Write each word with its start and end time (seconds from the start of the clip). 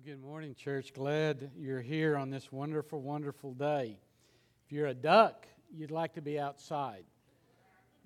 Well, 0.00 0.16
good 0.16 0.24
morning, 0.24 0.54
church. 0.54 0.94
Glad 0.94 1.50
you're 1.58 1.82
here 1.82 2.16
on 2.16 2.30
this 2.30 2.50
wonderful, 2.50 3.02
wonderful 3.02 3.52
day. 3.52 3.98
If 4.64 4.72
you're 4.72 4.86
a 4.86 4.94
duck, 4.94 5.46
you'd 5.70 5.90
like 5.90 6.14
to 6.14 6.22
be 6.22 6.40
outside. 6.40 7.04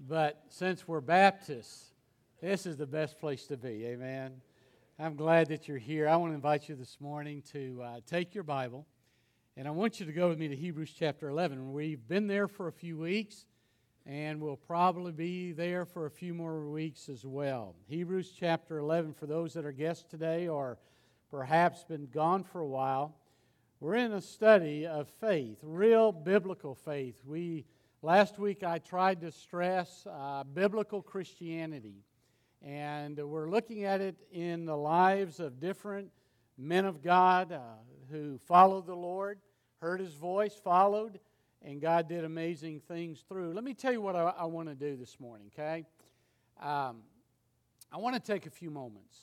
But 0.00 0.42
since 0.48 0.88
we're 0.88 1.00
Baptists, 1.00 1.92
this 2.42 2.66
is 2.66 2.76
the 2.76 2.86
best 2.86 3.20
place 3.20 3.46
to 3.46 3.56
be. 3.56 3.86
Amen. 3.86 4.40
I'm 4.98 5.14
glad 5.14 5.48
that 5.50 5.68
you're 5.68 5.78
here. 5.78 6.08
I 6.08 6.16
want 6.16 6.32
to 6.32 6.34
invite 6.34 6.68
you 6.68 6.74
this 6.74 6.96
morning 7.00 7.44
to 7.52 7.80
uh, 7.84 8.00
take 8.04 8.34
your 8.34 8.44
Bible, 8.44 8.86
and 9.56 9.68
I 9.68 9.70
want 9.70 10.00
you 10.00 10.06
to 10.06 10.12
go 10.12 10.28
with 10.28 10.38
me 10.40 10.48
to 10.48 10.56
Hebrews 10.56 10.94
chapter 10.98 11.28
11. 11.28 11.72
We've 11.72 12.08
been 12.08 12.26
there 12.26 12.48
for 12.48 12.66
a 12.66 12.72
few 12.72 12.98
weeks, 12.98 13.46
and 14.04 14.40
we'll 14.40 14.56
probably 14.56 15.12
be 15.12 15.52
there 15.52 15.84
for 15.84 16.06
a 16.06 16.10
few 16.10 16.34
more 16.34 16.68
weeks 16.68 17.08
as 17.08 17.24
well. 17.24 17.76
Hebrews 17.86 18.32
chapter 18.36 18.78
11, 18.78 19.14
for 19.14 19.26
those 19.26 19.54
that 19.54 19.64
are 19.64 19.70
guests 19.70 20.04
today 20.10 20.48
or 20.48 20.76
perhaps 21.34 21.82
been 21.82 22.06
gone 22.12 22.44
for 22.44 22.60
a 22.60 22.66
while, 22.66 23.12
we're 23.80 23.96
in 23.96 24.12
a 24.12 24.20
study 24.20 24.86
of 24.86 25.08
faith, 25.20 25.58
real 25.62 26.12
biblical 26.12 26.76
faith. 26.76 27.20
We 27.26 27.64
last 28.02 28.38
week 28.38 28.62
I 28.62 28.78
tried 28.78 29.20
to 29.22 29.32
stress 29.32 30.06
uh, 30.08 30.44
biblical 30.44 31.02
Christianity, 31.02 32.04
and 32.62 33.18
we're 33.18 33.50
looking 33.50 33.82
at 33.82 34.00
it 34.00 34.14
in 34.30 34.64
the 34.64 34.76
lives 34.76 35.40
of 35.40 35.58
different 35.58 36.12
men 36.56 36.84
of 36.84 37.02
God 37.02 37.50
uh, 37.50 37.58
who 38.12 38.38
followed 38.38 38.86
the 38.86 38.94
Lord, 38.94 39.40
heard 39.80 39.98
His 39.98 40.14
voice, 40.14 40.54
followed, 40.62 41.18
and 41.62 41.80
God 41.80 42.08
did 42.08 42.24
amazing 42.24 42.78
things 42.78 43.24
through. 43.28 43.54
Let 43.54 43.64
me 43.64 43.74
tell 43.74 43.90
you 43.90 44.00
what 44.00 44.14
I, 44.14 44.32
I 44.38 44.44
want 44.44 44.68
to 44.68 44.76
do 44.76 44.96
this 44.96 45.18
morning. 45.18 45.50
Okay, 45.52 45.84
um, 46.62 46.98
I 47.90 47.96
want 47.96 48.14
to 48.14 48.20
take 48.20 48.46
a 48.46 48.50
few 48.50 48.70
moments 48.70 49.18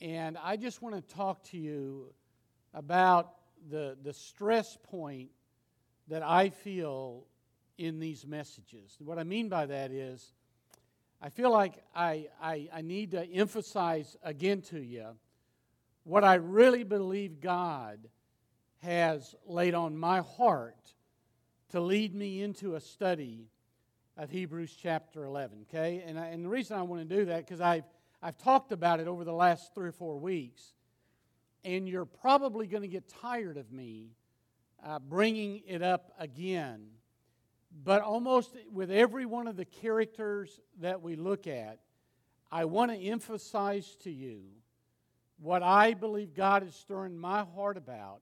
and 0.00 0.38
I 0.42 0.56
just 0.56 0.80
want 0.80 0.94
to 0.94 1.14
talk 1.14 1.42
to 1.44 1.58
you 1.58 2.12
about 2.72 3.34
the, 3.70 3.96
the 4.02 4.12
stress 4.12 4.78
point 4.84 5.30
that 6.08 6.22
I 6.22 6.50
feel 6.50 7.24
in 7.76 7.98
these 7.98 8.26
messages. 8.26 8.96
What 9.00 9.18
I 9.18 9.24
mean 9.24 9.48
by 9.48 9.66
that 9.66 9.90
is, 9.90 10.32
I 11.20 11.30
feel 11.30 11.50
like 11.50 11.74
I, 11.94 12.28
I, 12.40 12.68
I 12.72 12.82
need 12.82 13.10
to 13.12 13.24
emphasize 13.24 14.16
again 14.22 14.62
to 14.62 14.80
you 14.80 15.06
what 16.04 16.22
I 16.22 16.34
really 16.34 16.84
believe 16.84 17.40
God 17.40 17.98
has 18.82 19.34
laid 19.46 19.74
on 19.74 19.96
my 19.98 20.20
heart 20.20 20.94
to 21.70 21.80
lead 21.80 22.14
me 22.14 22.42
into 22.42 22.76
a 22.76 22.80
study 22.80 23.48
of 24.16 24.30
Hebrews 24.30 24.76
chapter 24.80 25.24
11. 25.24 25.66
Okay? 25.68 26.02
And, 26.06 26.18
I, 26.18 26.26
and 26.26 26.44
the 26.44 26.48
reason 26.48 26.76
I 26.78 26.82
want 26.82 27.08
to 27.08 27.16
do 27.16 27.24
that, 27.26 27.44
because 27.44 27.60
I've 27.60 27.84
I've 28.22 28.36
talked 28.36 28.72
about 28.72 29.00
it 29.00 29.06
over 29.06 29.24
the 29.24 29.32
last 29.32 29.74
three 29.74 29.88
or 29.88 29.92
four 29.92 30.18
weeks, 30.18 30.72
and 31.64 31.88
you're 31.88 32.04
probably 32.04 32.66
going 32.66 32.82
to 32.82 32.88
get 32.88 33.08
tired 33.08 33.56
of 33.56 33.70
me 33.70 34.10
uh, 34.84 34.98
bringing 34.98 35.62
it 35.66 35.82
up 35.82 36.12
again. 36.18 36.86
But 37.84 38.02
almost 38.02 38.56
with 38.72 38.90
every 38.90 39.26
one 39.26 39.46
of 39.46 39.56
the 39.56 39.64
characters 39.64 40.60
that 40.80 41.02
we 41.02 41.16
look 41.16 41.46
at, 41.46 41.80
I 42.50 42.64
want 42.64 42.90
to 42.90 42.96
emphasize 42.96 43.96
to 44.02 44.10
you 44.10 44.42
what 45.40 45.62
I 45.62 45.94
believe 45.94 46.34
God 46.34 46.66
is 46.66 46.74
stirring 46.74 47.16
my 47.16 47.44
heart 47.54 47.76
about 47.76 48.20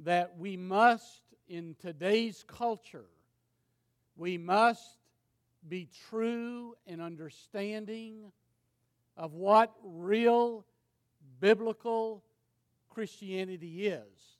that 0.00 0.36
we 0.38 0.56
must, 0.56 1.22
in 1.48 1.76
today's 1.80 2.44
culture, 2.46 3.06
we 4.16 4.38
must 4.38 4.98
be 5.68 5.88
true 6.08 6.74
and 6.86 7.00
understanding 7.00 8.32
of 9.18 9.34
what 9.34 9.74
real 9.82 10.64
biblical 11.40 12.22
Christianity 12.88 13.88
is. 13.88 14.38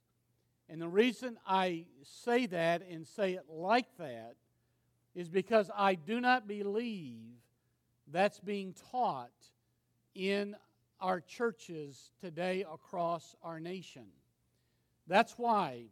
And 0.69 0.81
the 0.81 0.89
reason 0.89 1.37
I 1.47 1.87
say 2.03 2.47
that 2.47 2.83
and 2.89 3.06
say 3.06 3.33
it 3.33 3.44
like 3.50 3.87
that 3.99 4.37
is 5.15 5.28
because 5.28 5.71
I 5.77 5.97
do 5.97 6.21
not 6.21 6.47
believe 6.47 7.25
that's 8.06 8.39
being 8.39 8.75
taught 8.93 9.33
in 10.15 10.55
our 11.00 11.21
churches 11.21 12.12
today 12.21 12.65
across 12.72 13.34
our 13.43 13.59
nation. 13.59 14.06
That's 15.09 15.33
why, 15.33 15.87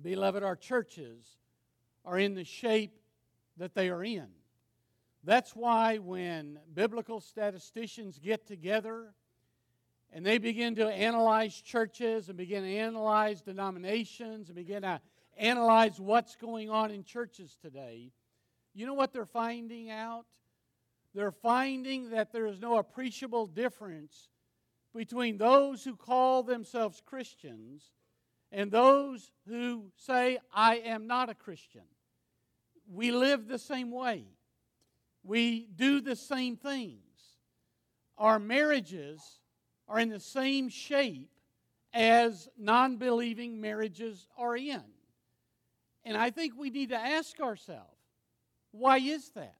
beloved, 0.00 0.42
our 0.42 0.56
churches 0.56 1.24
are 2.04 2.18
in 2.18 2.34
the 2.34 2.44
shape 2.44 2.98
that 3.56 3.74
they 3.74 3.88
are 3.88 4.04
in. 4.04 4.28
That's 5.26 5.56
why 5.56 5.98
when 5.98 6.60
biblical 6.72 7.20
statisticians 7.20 8.20
get 8.20 8.46
together 8.46 9.12
and 10.12 10.24
they 10.24 10.38
begin 10.38 10.76
to 10.76 10.86
analyze 10.86 11.60
churches 11.60 12.28
and 12.28 12.38
begin 12.38 12.62
to 12.62 12.76
analyze 12.76 13.42
denominations 13.42 14.48
and 14.48 14.54
begin 14.54 14.82
to 14.82 15.00
analyze 15.36 15.98
what's 15.98 16.36
going 16.36 16.70
on 16.70 16.92
in 16.92 17.02
churches 17.02 17.58
today, 17.60 18.12
you 18.72 18.86
know 18.86 18.94
what 18.94 19.12
they're 19.12 19.26
finding 19.26 19.90
out? 19.90 20.26
They're 21.12 21.32
finding 21.32 22.10
that 22.10 22.32
there 22.32 22.46
is 22.46 22.60
no 22.60 22.78
appreciable 22.78 23.48
difference 23.48 24.28
between 24.94 25.38
those 25.38 25.82
who 25.82 25.96
call 25.96 26.44
themselves 26.44 27.02
Christians 27.04 27.90
and 28.52 28.70
those 28.70 29.32
who 29.48 29.86
say, 29.96 30.38
I 30.54 30.76
am 30.76 31.08
not 31.08 31.30
a 31.30 31.34
Christian. 31.34 31.82
We 32.88 33.10
live 33.10 33.48
the 33.48 33.58
same 33.58 33.90
way. 33.90 34.35
We 35.26 35.66
do 35.74 36.00
the 36.00 36.16
same 36.16 36.56
things. 36.56 37.00
Our 38.16 38.38
marriages 38.38 39.20
are 39.88 39.98
in 39.98 40.08
the 40.08 40.20
same 40.20 40.68
shape 40.68 41.30
as 41.92 42.48
non 42.56 42.96
believing 42.96 43.60
marriages 43.60 44.28
are 44.38 44.56
in. 44.56 44.82
And 46.04 46.16
I 46.16 46.30
think 46.30 46.54
we 46.56 46.70
need 46.70 46.90
to 46.90 46.96
ask 46.96 47.40
ourselves 47.40 47.90
why 48.70 48.98
is 48.98 49.30
that? 49.30 49.54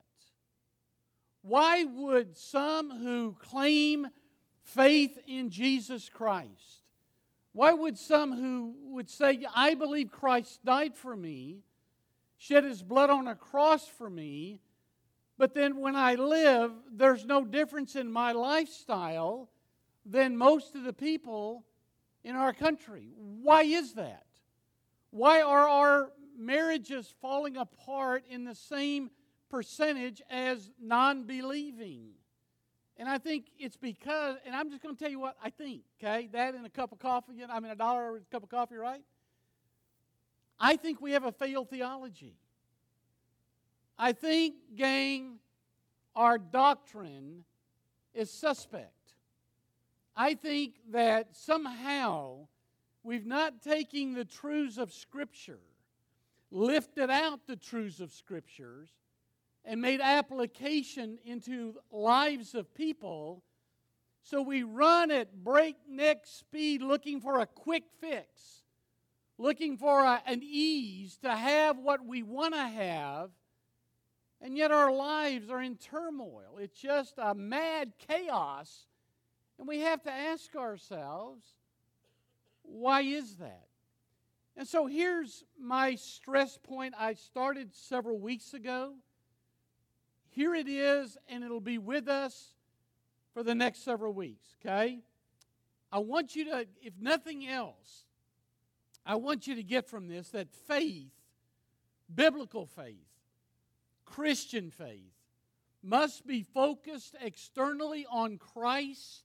Why 1.42 1.84
would 1.84 2.36
some 2.36 2.90
who 2.90 3.36
claim 3.40 4.08
faith 4.66 5.18
in 5.26 5.50
Jesus 5.50 6.08
Christ, 6.08 6.82
why 7.52 7.72
would 7.72 7.96
some 7.96 8.32
who 8.32 8.74
would 8.92 9.08
say, 9.08 9.46
I 9.54 9.74
believe 9.74 10.10
Christ 10.10 10.64
died 10.64 10.94
for 10.94 11.16
me, 11.16 11.62
shed 12.36 12.64
his 12.64 12.82
blood 12.82 13.08
on 13.08 13.28
a 13.28 13.34
cross 13.34 13.86
for 13.86 14.10
me, 14.10 14.60
but 15.38 15.54
then 15.54 15.80
when 15.80 15.96
I 15.96 16.14
live, 16.14 16.72
there's 16.90 17.26
no 17.26 17.44
difference 17.44 17.94
in 17.96 18.10
my 18.10 18.32
lifestyle 18.32 19.50
than 20.04 20.36
most 20.36 20.74
of 20.74 20.84
the 20.84 20.92
people 20.92 21.64
in 22.24 22.36
our 22.36 22.52
country. 22.52 23.10
Why 23.16 23.62
is 23.62 23.94
that? 23.94 24.26
Why 25.10 25.42
are 25.42 25.68
our 25.68 26.12
marriages 26.38 27.14
falling 27.20 27.56
apart 27.56 28.24
in 28.28 28.44
the 28.44 28.54
same 28.54 29.10
percentage 29.50 30.22
as 30.30 30.70
non 30.80 31.24
believing? 31.24 32.10
And 32.98 33.08
I 33.08 33.18
think 33.18 33.46
it's 33.58 33.76
because, 33.76 34.36
and 34.46 34.54
I'm 34.54 34.70
just 34.70 34.82
going 34.82 34.96
to 34.96 34.98
tell 34.98 35.10
you 35.10 35.20
what 35.20 35.36
I 35.42 35.50
think, 35.50 35.82
okay? 36.02 36.28
That 36.32 36.54
and 36.54 36.64
a 36.64 36.70
cup 36.70 36.92
of 36.92 36.98
coffee, 36.98 37.34
I 37.46 37.60
mean, 37.60 37.70
a 37.70 37.76
dollar 37.76 38.16
a 38.16 38.20
cup 38.32 38.42
of 38.42 38.48
coffee, 38.48 38.76
right? 38.76 39.02
I 40.58 40.76
think 40.76 41.02
we 41.02 41.12
have 41.12 41.24
a 41.24 41.32
failed 41.32 41.68
theology. 41.68 42.36
I 43.98 44.12
think, 44.12 44.54
gang, 44.74 45.38
our 46.14 46.38
doctrine 46.38 47.44
is 48.14 48.30
suspect. 48.30 48.92
I 50.14 50.34
think 50.34 50.74
that 50.90 51.34
somehow 51.36 52.46
we've 53.02 53.26
not 53.26 53.62
taken 53.62 54.14
the 54.14 54.24
truths 54.24 54.78
of 54.78 54.92
Scripture, 54.92 55.60
lifted 56.50 57.10
out 57.10 57.46
the 57.46 57.56
truths 57.56 58.00
of 58.00 58.12
Scriptures, 58.12 58.90
and 59.64 59.80
made 59.80 60.00
application 60.00 61.18
into 61.24 61.74
lives 61.90 62.54
of 62.54 62.72
people. 62.74 63.42
So 64.22 64.42
we 64.42 64.62
run 64.62 65.10
at 65.10 65.44
breakneck 65.44 66.26
speed 66.26 66.82
looking 66.82 67.20
for 67.20 67.40
a 67.40 67.46
quick 67.46 67.84
fix, 68.00 68.62
looking 69.38 69.76
for 69.76 70.04
a, 70.04 70.22
an 70.26 70.42
ease 70.42 71.18
to 71.18 71.34
have 71.34 71.78
what 71.78 72.04
we 72.04 72.22
want 72.22 72.54
to 72.54 72.66
have 72.66 73.30
and 74.40 74.56
yet 74.56 74.70
our 74.70 74.92
lives 74.92 75.50
are 75.50 75.62
in 75.62 75.76
turmoil. 75.76 76.58
It's 76.58 76.78
just 76.78 77.14
a 77.18 77.34
mad 77.34 77.92
chaos. 77.98 78.86
And 79.58 79.66
we 79.66 79.80
have 79.80 80.02
to 80.02 80.12
ask 80.12 80.54
ourselves, 80.54 81.44
why 82.62 83.00
is 83.02 83.36
that? 83.36 83.66
And 84.56 84.66
so 84.66 84.86
here's 84.86 85.44
my 85.60 85.94
stress 85.94 86.58
point 86.62 86.94
I 86.98 87.14
started 87.14 87.74
several 87.74 88.18
weeks 88.18 88.54
ago. 88.54 88.94
Here 90.30 90.54
it 90.54 90.68
is, 90.68 91.16
and 91.28 91.42
it'll 91.42 91.60
be 91.60 91.78
with 91.78 92.08
us 92.08 92.54
for 93.32 93.42
the 93.42 93.54
next 93.54 93.84
several 93.84 94.12
weeks, 94.12 94.56
okay? 94.60 95.00
I 95.90 95.98
want 95.98 96.36
you 96.36 96.44
to, 96.46 96.66
if 96.82 96.94
nothing 97.00 97.46
else, 97.46 98.04
I 99.04 99.14
want 99.14 99.46
you 99.46 99.54
to 99.54 99.62
get 99.62 99.88
from 99.88 100.08
this 100.08 100.30
that 100.30 100.50
faith, 100.50 101.12
biblical 102.14 102.66
faith, 102.66 103.06
Christian 104.06 104.70
faith 104.70 105.12
must 105.82 106.26
be 106.26 106.42
focused 106.42 107.14
externally 107.20 108.06
on 108.10 108.38
Christ, 108.38 109.24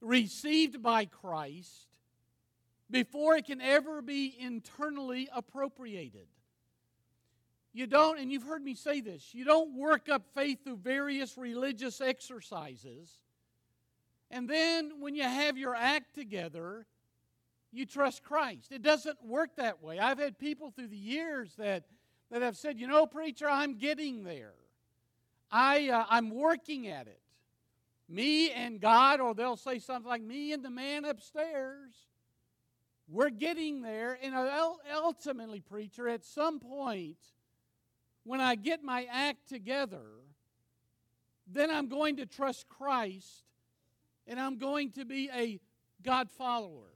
received 0.00 0.82
by 0.82 1.04
Christ, 1.04 1.86
before 2.90 3.36
it 3.36 3.46
can 3.46 3.60
ever 3.60 4.02
be 4.02 4.34
internally 4.38 5.28
appropriated. 5.32 6.26
You 7.72 7.86
don't, 7.86 8.18
and 8.18 8.32
you've 8.32 8.42
heard 8.42 8.64
me 8.64 8.74
say 8.74 9.00
this, 9.00 9.32
you 9.32 9.44
don't 9.44 9.76
work 9.76 10.08
up 10.08 10.24
faith 10.34 10.64
through 10.64 10.78
various 10.78 11.38
religious 11.38 12.00
exercises. 12.00 13.12
And 14.30 14.48
then 14.48 15.00
when 15.00 15.14
you 15.14 15.22
have 15.22 15.56
your 15.56 15.76
act 15.76 16.14
together, 16.14 16.86
you 17.70 17.86
trust 17.86 18.24
Christ. 18.24 18.72
It 18.72 18.82
doesn't 18.82 19.24
work 19.24 19.54
that 19.56 19.82
way. 19.82 20.00
I've 20.00 20.18
had 20.18 20.38
people 20.38 20.72
through 20.72 20.88
the 20.88 20.96
years 20.96 21.54
that, 21.58 21.84
that 22.30 22.42
have 22.42 22.56
said, 22.56 22.78
you 22.78 22.86
know, 22.86 23.06
preacher, 23.06 23.48
I'm 23.48 23.78
getting 23.78 24.24
there. 24.24 24.54
I, 25.50 25.88
uh, 25.88 26.04
I'm 26.08 26.30
working 26.30 26.86
at 26.88 27.06
it. 27.06 27.20
Me 28.08 28.50
and 28.50 28.80
God, 28.80 29.20
or 29.20 29.34
they'll 29.34 29.56
say 29.56 29.78
something 29.78 30.08
like, 30.08 30.22
me 30.22 30.52
and 30.52 30.64
the 30.64 30.70
man 30.70 31.04
upstairs. 31.04 31.92
We're 33.08 33.30
getting 33.30 33.82
there. 33.82 34.18
And 34.22 34.34
ultimately, 34.94 35.60
preacher, 35.60 36.08
at 36.08 36.24
some 36.24 36.60
point, 36.60 37.18
when 38.24 38.40
I 38.40 38.54
get 38.54 38.82
my 38.84 39.06
act 39.10 39.48
together, 39.48 40.04
then 41.46 41.70
I'm 41.70 41.88
going 41.88 42.16
to 42.16 42.26
trust 42.26 42.68
Christ 42.68 43.44
and 44.26 44.38
I'm 44.38 44.58
going 44.58 44.92
to 44.92 45.04
be 45.04 45.28
a 45.34 45.58
God 46.02 46.30
follower. 46.30 46.92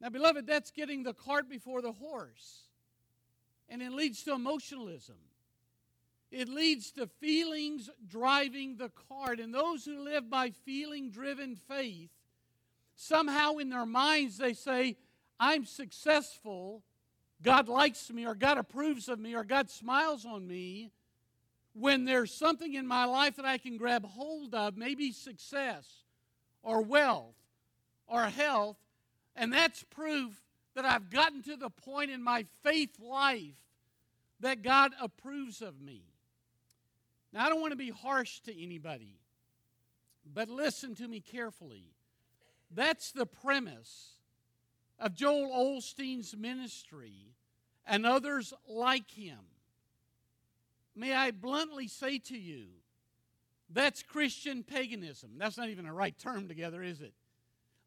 Now, 0.00 0.10
beloved, 0.10 0.46
that's 0.46 0.70
getting 0.70 1.02
the 1.02 1.14
cart 1.14 1.48
before 1.48 1.80
the 1.80 1.92
horse. 1.92 2.65
And 3.68 3.82
it 3.82 3.92
leads 3.92 4.22
to 4.24 4.34
emotionalism. 4.34 5.16
It 6.30 6.48
leads 6.48 6.90
to 6.92 7.06
feelings 7.06 7.88
driving 8.06 8.76
the 8.76 8.90
cart. 9.08 9.40
And 9.40 9.54
those 9.54 9.84
who 9.84 10.04
live 10.04 10.28
by 10.28 10.50
feeling 10.50 11.10
driven 11.10 11.56
faith, 11.56 12.10
somehow 12.94 13.56
in 13.56 13.70
their 13.70 13.86
minds 13.86 14.38
they 14.38 14.52
say, 14.52 14.96
I'm 15.38 15.64
successful, 15.64 16.82
God 17.42 17.68
likes 17.68 18.10
me, 18.10 18.26
or 18.26 18.34
God 18.34 18.58
approves 18.58 19.08
of 19.08 19.18
me, 19.18 19.34
or 19.34 19.44
God 19.44 19.70
smiles 19.70 20.24
on 20.24 20.46
me. 20.46 20.90
When 21.74 22.06
there's 22.06 22.32
something 22.32 22.72
in 22.72 22.86
my 22.86 23.04
life 23.04 23.36
that 23.36 23.44
I 23.44 23.58
can 23.58 23.76
grab 23.76 24.04
hold 24.04 24.54
of, 24.54 24.78
maybe 24.78 25.12
success, 25.12 25.86
or 26.62 26.80
wealth, 26.80 27.36
or 28.06 28.24
health, 28.24 28.78
and 29.34 29.52
that's 29.52 29.82
proof 29.84 30.32
that 30.76 30.84
I've 30.84 31.10
gotten 31.10 31.42
to 31.44 31.56
the 31.56 31.70
point 31.70 32.10
in 32.10 32.22
my 32.22 32.44
faith 32.62 33.00
life 33.00 33.56
that 34.40 34.62
God 34.62 34.92
approves 35.00 35.62
of 35.62 35.80
me. 35.80 36.02
Now, 37.32 37.46
I 37.46 37.48
don't 37.48 37.62
want 37.62 37.72
to 37.72 37.76
be 37.76 37.90
harsh 37.90 38.40
to 38.40 38.62
anybody, 38.62 39.18
but 40.32 40.50
listen 40.50 40.94
to 40.96 41.08
me 41.08 41.20
carefully. 41.20 41.94
That's 42.70 43.10
the 43.10 43.24
premise 43.24 44.10
of 44.98 45.14
Joel 45.14 45.48
Osteen's 45.78 46.36
ministry 46.36 47.34
and 47.86 48.04
others 48.04 48.52
like 48.68 49.10
him. 49.10 49.38
May 50.94 51.14
I 51.14 51.30
bluntly 51.30 51.88
say 51.88 52.18
to 52.18 52.36
you, 52.36 52.66
that's 53.70 54.02
Christian 54.02 54.62
paganism. 54.62 55.32
That's 55.38 55.56
not 55.56 55.70
even 55.70 55.86
a 55.86 55.92
right 55.92 56.16
term 56.18 56.48
together, 56.48 56.82
is 56.82 57.00
it? 57.00 57.14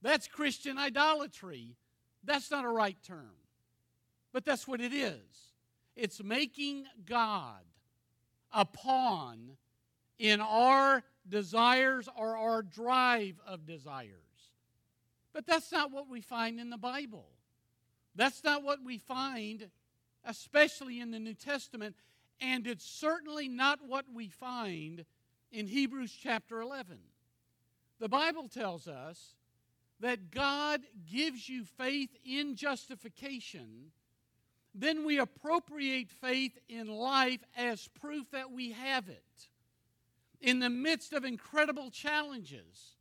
That's 0.02 0.28
Christian 0.28 0.80
idolatry. 0.80 1.76
That's 2.24 2.52
not 2.52 2.66
a 2.66 2.70
right 2.70 2.98
term. 3.06 3.32
But 4.32 4.46
that's 4.46 4.68
what 4.68 4.82
it 4.82 4.94
is. 4.94 5.20
It's 5.96 6.24
making 6.24 6.86
God 7.06 7.64
a 8.54 8.66
pawn 8.66 9.58
in 10.18 10.42
our 10.42 11.04
desires 11.28 12.08
or 12.16 12.38
our 12.38 12.62
drive 12.62 13.40
of 13.46 13.66
desires. 13.66 14.14
But 15.34 15.46
that's 15.46 15.72
not 15.72 15.92
what 15.92 16.10
we 16.10 16.22
find 16.22 16.60
in 16.60 16.70
the 16.70 16.78
Bible. 16.78 17.28
That's 18.16 18.44
not 18.44 18.64
what 18.64 18.80
we 18.84 18.98
find, 18.98 19.70
especially 20.26 21.00
in 21.00 21.12
the 21.12 21.20
New 21.20 21.36
Testament, 21.36 21.96
and 22.42 22.66
it's 22.68 22.86
certainly 22.86 23.48
not 23.48 23.80
what 23.86 24.06
we 24.14 24.28
find 24.30 25.06
in 25.52 25.68
Hebrews 25.68 26.16
chapter 26.22 26.62
11. 26.62 26.98
The 28.00 28.10
Bible 28.10 28.48
tells 28.48 28.88
us 28.88 29.36
that 30.00 30.32
God 30.32 30.82
gives 31.12 31.50
you 31.50 31.64
faith 31.64 32.10
in 32.26 32.56
justification, 32.56 33.92
then 34.74 35.06
we 35.06 35.20
appropriate 35.20 36.10
faith 36.10 36.58
in 36.70 36.88
life 36.88 37.42
as 37.58 37.88
proof 38.00 38.32
that 38.32 38.52
we 38.52 38.72
have 38.72 39.10
it. 39.10 39.24
In 40.42 40.60
the 40.60 40.70
midst 40.70 41.12
of 41.12 41.26
incredible 41.26 41.92
challenges, 41.92 42.96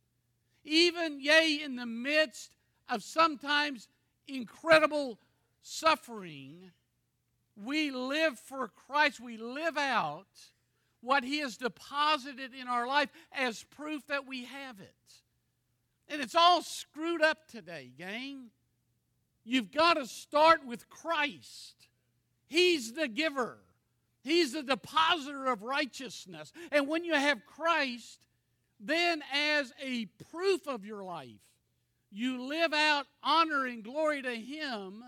even, 0.65 1.21
yea, 1.21 1.61
in 1.63 1.77
the 1.77 1.85
midst 1.85 2.51
of 2.89 3.01
sometimes 3.01 3.87
incredible 4.27 5.19
suffering, 5.61 6.71
we 7.55 7.91
live 7.91 8.37
for 8.39 8.67
Christ. 8.67 9.19
We 9.19 9.37
live 9.37 9.77
out 9.77 10.27
what 11.01 11.23
He 11.23 11.39
has 11.39 11.57
deposited 11.57 12.53
in 12.53 12.67
our 12.67 12.87
life 12.87 13.09
as 13.31 13.63
proof 13.63 14.05
that 14.07 14.27
we 14.27 14.45
have 14.45 14.79
it. 14.79 14.93
And 16.09 16.21
it's 16.21 16.35
all 16.35 16.61
screwed 16.61 17.21
up 17.21 17.47
today, 17.47 17.91
gang. 17.97 18.49
You've 19.45 19.71
got 19.71 19.93
to 19.93 20.05
start 20.05 20.65
with 20.65 20.89
Christ. 20.89 21.87
He's 22.47 22.93
the 22.93 23.07
giver, 23.07 23.57
He's 24.21 24.53
the 24.53 24.63
depositor 24.63 25.47
of 25.47 25.63
righteousness. 25.63 26.51
And 26.71 26.87
when 26.87 27.05
you 27.05 27.13
have 27.13 27.45
Christ, 27.45 28.19
then 28.79 29.21
as 29.33 29.71
a 29.81 30.05
proof 30.31 30.67
of 30.67 30.85
your 30.85 31.03
life, 31.03 31.39
you 32.11 32.43
live 32.43 32.73
out 32.73 33.05
honor 33.23 33.65
and 33.65 33.83
glory 33.83 34.21
to 34.21 34.35
Him 34.35 35.03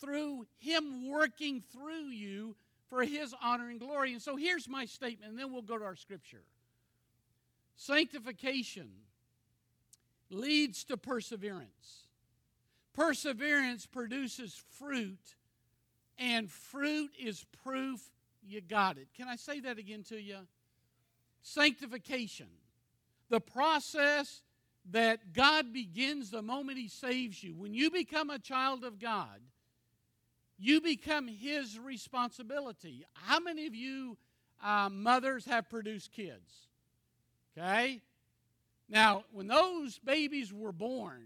through 0.00 0.46
Him 0.58 1.10
working 1.10 1.62
through 1.72 2.08
you 2.08 2.54
for 2.88 3.02
His 3.02 3.34
honor 3.42 3.70
and 3.70 3.80
glory. 3.80 4.12
And 4.12 4.22
so 4.22 4.36
here's 4.36 4.68
my 4.68 4.84
statement, 4.84 5.30
and 5.30 5.38
then 5.38 5.52
we'll 5.52 5.62
go 5.62 5.78
to 5.78 5.84
our 5.84 5.96
scripture. 5.96 6.44
Sanctification 7.76 8.90
leads 10.34 10.84
to 10.84 10.96
perseverance. 10.96 12.08
Perseverance 12.92 13.86
produces 13.86 14.60
fruit, 14.78 15.36
and 16.18 16.50
fruit 16.50 17.10
is 17.18 17.44
proof 17.64 18.00
you 18.46 18.60
got 18.60 18.98
it. 18.98 19.08
Can 19.16 19.28
I 19.28 19.36
say 19.36 19.60
that 19.60 19.78
again 19.78 20.04
to 20.04 20.20
you? 20.20 20.38
Sanctification, 21.42 22.46
the 23.28 23.40
process 23.40 24.42
that 24.90 25.32
God 25.32 25.72
begins 25.72 26.30
the 26.30 26.42
moment 26.42 26.78
He 26.78 26.88
saves 26.88 27.42
you. 27.42 27.54
When 27.54 27.74
you 27.74 27.90
become 27.90 28.30
a 28.30 28.38
child 28.38 28.84
of 28.84 28.98
God, 28.98 29.40
you 30.58 30.80
become 30.80 31.26
His 31.26 31.78
responsibility. 31.78 33.04
How 33.14 33.40
many 33.40 33.66
of 33.66 33.74
you 33.74 34.16
uh, 34.62 34.88
mothers 34.90 35.46
have 35.46 35.68
produced 35.68 36.12
kids? 36.12 36.68
Okay? 37.56 38.00
Now, 38.88 39.24
when 39.32 39.46
those 39.46 39.98
babies 39.98 40.52
were 40.52 40.72
born, 40.72 41.24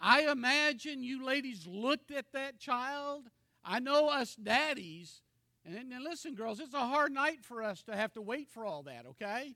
I 0.00 0.30
imagine 0.30 1.02
you 1.02 1.24
ladies 1.24 1.66
looked 1.66 2.10
at 2.10 2.32
that 2.32 2.58
child. 2.58 3.24
I 3.64 3.80
know 3.80 4.08
us 4.08 4.36
daddies, 4.36 5.22
and, 5.64 5.92
listen, 6.02 6.34
girls, 6.34 6.60
it's 6.60 6.74
a 6.74 6.86
hard 6.86 7.12
night 7.12 7.44
for 7.44 7.62
us 7.62 7.82
to 7.82 7.96
have 7.96 8.12
to 8.14 8.22
wait 8.22 8.48
for 8.48 8.64
all 8.64 8.84
that, 8.84 9.04
okay? 9.10 9.54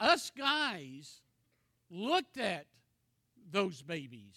Us 0.00 0.32
guys 0.36 1.20
looked 1.90 2.38
at 2.38 2.66
those 3.52 3.82
babies. 3.82 4.36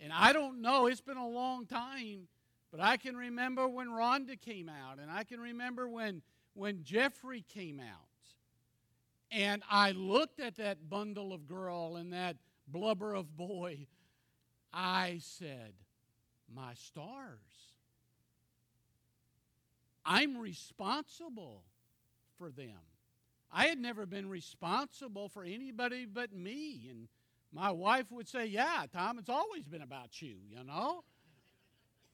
And 0.00 0.12
I 0.12 0.32
don't 0.32 0.60
know, 0.60 0.86
it's 0.86 1.00
been 1.00 1.16
a 1.16 1.26
long 1.26 1.66
time, 1.66 2.28
but 2.70 2.80
I 2.80 2.98
can 2.98 3.16
remember 3.16 3.66
when 3.66 3.88
Rhonda 3.88 4.40
came 4.40 4.68
out, 4.68 4.98
and 4.98 5.10
I 5.10 5.24
can 5.24 5.40
remember 5.40 5.88
when, 5.88 6.22
when 6.54 6.84
Jeffrey 6.84 7.44
came 7.48 7.80
out. 7.80 8.08
And 9.30 9.62
I 9.70 9.92
looked 9.92 10.40
at 10.40 10.56
that 10.56 10.88
bundle 10.88 11.32
of 11.32 11.48
girl 11.48 11.96
and 11.96 12.12
that 12.12 12.36
blubber 12.68 13.14
of 13.14 13.36
boy. 13.36 13.86
I 14.72 15.18
said, 15.20 15.72
My 16.54 16.74
stars. 16.74 17.40
I'm 20.04 20.36
responsible 20.38 21.64
for 22.38 22.50
them. 22.50 22.78
I 23.52 23.66
had 23.66 23.78
never 23.78 24.06
been 24.06 24.28
responsible 24.28 25.28
for 25.28 25.42
anybody 25.42 26.04
but 26.04 26.32
me. 26.32 26.86
And 26.90 27.08
my 27.52 27.70
wife 27.72 28.12
would 28.12 28.28
say, 28.28 28.46
Yeah, 28.46 28.84
Tom, 28.92 29.18
it's 29.18 29.28
always 29.28 29.64
been 29.64 29.82
about 29.82 30.22
you, 30.22 30.36
you 30.48 30.62
know? 30.64 31.02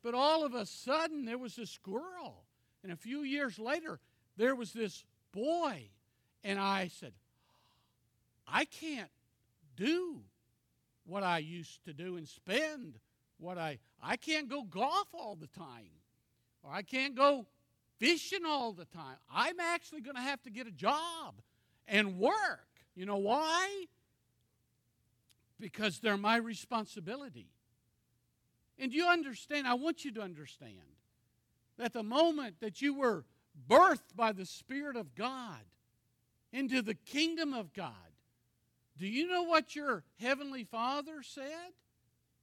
But 0.02 0.14
all 0.14 0.44
of 0.44 0.54
a 0.54 0.66
sudden, 0.66 1.24
there 1.24 1.38
was 1.38 1.54
this 1.54 1.78
girl. 1.78 2.44
And 2.82 2.92
a 2.92 2.96
few 2.96 3.22
years 3.22 3.58
later, 3.58 4.00
there 4.36 4.54
was 4.54 4.72
this 4.72 5.04
boy. 5.32 5.90
And 6.44 6.58
I 6.58 6.88
said, 6.88 7.12
I 8.46 8.64
can't 8.64 9.10
do 9.76 10.20
what 11.04 11.22
I 11.22 11.38
used 11.38 11.84
to 11.84 11.92
do 11.92 12.16
and 12.16 12.28
spend 12.28 12.98
what 13.38 13.58
I 13.58 13.78
I 14.02 14.16
can't 14.16 14.48
go 14.48 14.62
golf 14.62 15.08
all 15.12 15.36
the 15.36 15.46
time 15.46 15.90
or 16.62 16.72
I 16.72 16.82
can't 16.82 17.14
go 17.14 17.46
fishing 17.98 18.44
all 18.46 18.72
the 18.72 18.84
time. 18.84 19.16
I'm 19.32 19.58
actually 19.60 20.00
going 20.00 20.16
to 20.16 20.22
have 20.22 20.42
to 20.42 20.50
get 20.50 20.66
a 20.66 20.72
job 20.72 21.34
and 21.88 22.18
work. 22.18 22.66
You 22.94 23.06
know 23.06 23.16
why? 23.16 23.86
because 25.62 26.00
they're 26.00 26.18
my 26.18 26.36
responsibility. 26.36 27.46
And 28.78 28.92
you 28.92 29.06
understand, 29.06 29.66
I 29.66 29.74
want 29.74 30.04
you 30.04 30.12
to 30.14 30.20
understand 30.20 30.74
that 31.78 31.92
the 31.92 32.02
moment 32.02 32.56
that 32.60 32.82
you 32.82 32.94
were 32.94 33.24
birthed 33.70 34.16
by 34.16 34.32
the 34.32 34.44
Spirit 34.44 34.96
of 34.96 35.14
God 35.14 35.62
into 36.52 36.82
the 36.82 36.94
kingdom 36.94 37.54
of 37.54 37.72
God, 37.72 37.92
do 38.98 39.06
you 39.06 39.26
know 39.26 39.42
what 39.42 39.74
your 39.74 40.04
Heavenly 40.20 40.64
Father 40.64 41.22
said? 41.22 41.72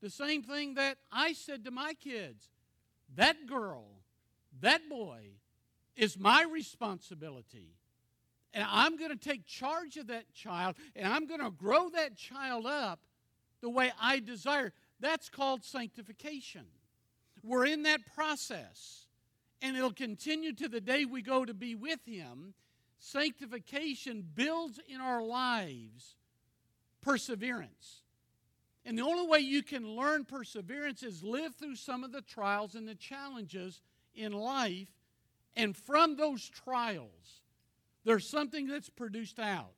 The 0.01 0.09
same 0.09 0.43
thing 0.43 0.75
that 0.75 0.97
I 1.11 1.33
said 1.33 1.65
to 1.65 1.71
my 1.71 1.93
kids 1.93 2.49
that 3.15 3.47
girl, 3.47 3.85
that 4.61 4.87
boy, 4.89 5.19
is 5.95 6.17
my 6.17 6.43
responsibility. 6.43 7.75
And 8.53 8.65
I'm 8.67 8.97
going 8.97 9.11
to 9.11 9.17
take 9.17 9.45
charge 9.45 9.97
of 9.97 10.07
that 10.07 10.33
child 10.33 10.75
and 10.95 11.11
I'm 11.11 11.27
going 11.27 11.41
to 11.41 11.51
grow 11.51 11.89
that 11.89 12.15
child 12.15 12.65
up 12.65 12.99
the 13.61 13.69
way 13.69 13.91
I 14.01 14.19
desire. 14.19 14.73
That's 14.99 15.29
called 15.29 15.63
sanctification. 15.63 16.65
We're 17.43 17.65
in 17.65 17.83
that 17.83 18.01
process, 18.15 19.05
and 19.61 19.77
it'll 19.77 19.93
continue 19.93 20.53
to 20.53 20.67
the 20.67 20.81
day 20.81 21.05
we 21.05 21.21
go 21.21 21.45
to 21.45 21.53
be 21.53 21.75
with 21.75 21.99
Him. 22.05 22.53
Sanctification 22.99 24.27
builds 24.35 24.79
in 24.87 24.99
our 24.99 25.23
lives 25.23 26.15
perseverance. 27.01 28.01
And 28.85 28.97
the 28.97 29.03
only 29.03 29.27
way 29.27 29.39
you 29.39 29.63
can 29.63 29.87
learn 29.87 30.25
perseverance 30.25 31.01
is 31.03 31.23
live 31.23 31.55
through 31.55 31.75
some 31.75 32.03
of 32.03 32.11
the 32.11 32.21
trials 32.21 32.75
and 32.75 32.87
the 32.87 32.95
challenges 32.95 33.81
in 34.13 34.33
life. 34.33 34.89
And 35.55 35.75
from 35.75 36.17
those 36.17 36.47
trials, 36.49 37.41
there's 38.03 38.27
something 38.27 38.67
that's 38.67 38.89
produced 38.89 39.39
out. 39.39 39.73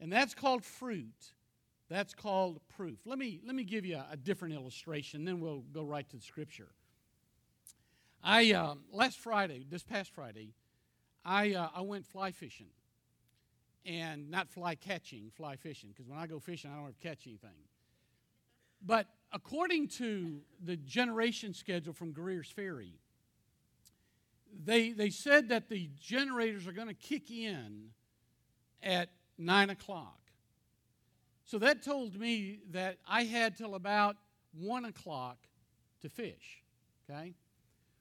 And 0.00 0.12
that's 0.12 0.34
called 0.34 0.64
fruit. 0.64 1.32
That's 1.88 2.14
called 2.14 2.60
proof. 2.76 2.98
Let 3.04 3.18
me, 3.18 3.40
let 3.44 3.54
me 3.54 3.64
give 3.64 3.84
you 3.84 3.96
a, 3.96 4.06
a 4.12 4.16
different 4.16 4.54
illustration, 4.54 5.24
then 5.24 5.40
we'll 5.40 5.64
go 5.72 5.82
right 5.82 6.08
to 6.10 6.16
the 6.16 6.22
scripture. 6.22 6.68
I, 8.22 8.52
uh, 8.52 8.74
last 8.92 9.18
Friday, 9.18 9.66
this 9.68 9.82
past 9.82 10.12
Friday, 10.14 10.54
I, 11.24 11.54
uh, 11.54 11.68
I 11.74 11.80
went 11.82 12.06
fly 12.06 12.32
fishing. 12.32 12.70
And 13.84 14.30
not 14.30 14.48
fly 14.48 14.76
catching, 14.76 15.30
fly 15.34 15.56
fishing, 15.56 15.90
because 15.90 16.08
when 16.08 16.16
I 16.16 16.28
go 16.28 16.38
fishing, 16.38 16.70
I 16.70 16.74
don't 16.76 16.96
to 16.96 17.08
catch 17.08 17.26
anything. 17.26 17.50
But 18.84 19.08
according 19.32 19.88
to 19.88 20.40
the 20.62 20.76
generation 20.76 21.52
schedule 21.52 21.92
from 21.92 22.12
Greers 22.12 22.48
Ferry, 22.48 22.94
they, 24.64 24.92
they 24.92 25.10
said 25.10 25.48
that 25.48 25.68
the 25.68 25.90
generators 25.98 26.66
are 26.66 26.72
going 26.72 26.88
to 26.88 26.94
kick 26.94 27.30
in 27.30 27.90
at 28.82 29.08
9 29.38 29.70
o'clock. 29.70 30.18
So 31.44 31.58
that 31.58 31.82
told 31.82 32.18
me 32.18 32.60
that 32.70 32.98
I 33.06 33.24
had 33.24 33.56
till 33.56 33.74
about 33.74 34.16
1 34.52 34.84
o'clock 34.84 35.38
to 36.02 36.08
fish. 36.08 36.62
Okay? 37.08 37.34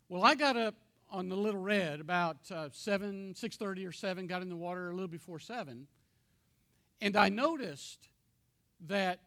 Well, 0.09 0.23
I 0.23 0.35
got 0.35 0.57
up 0.57 0.75
on 1.11 1.27
the 1.27 1.35
Little 1.35 1.59
Red 1.59 1.99
about 1.99 2.37
uh, 2.49 2.69
7, 2.71 3.35
6.30 3.37 3.87
or 3.87 3.91
7, 3.91 4.27
got 4.27 4.41
in 4.41 4.49
the 4.49 4.55
water 4.55 4.89
a 4.89 4.93
little 4.93 5.07
before 5.07 5.39
7, 5.39 5.87
and 7.01 7.17
I 7.17 7.29
noticed 7.29 8.07
that, 8.87 9.19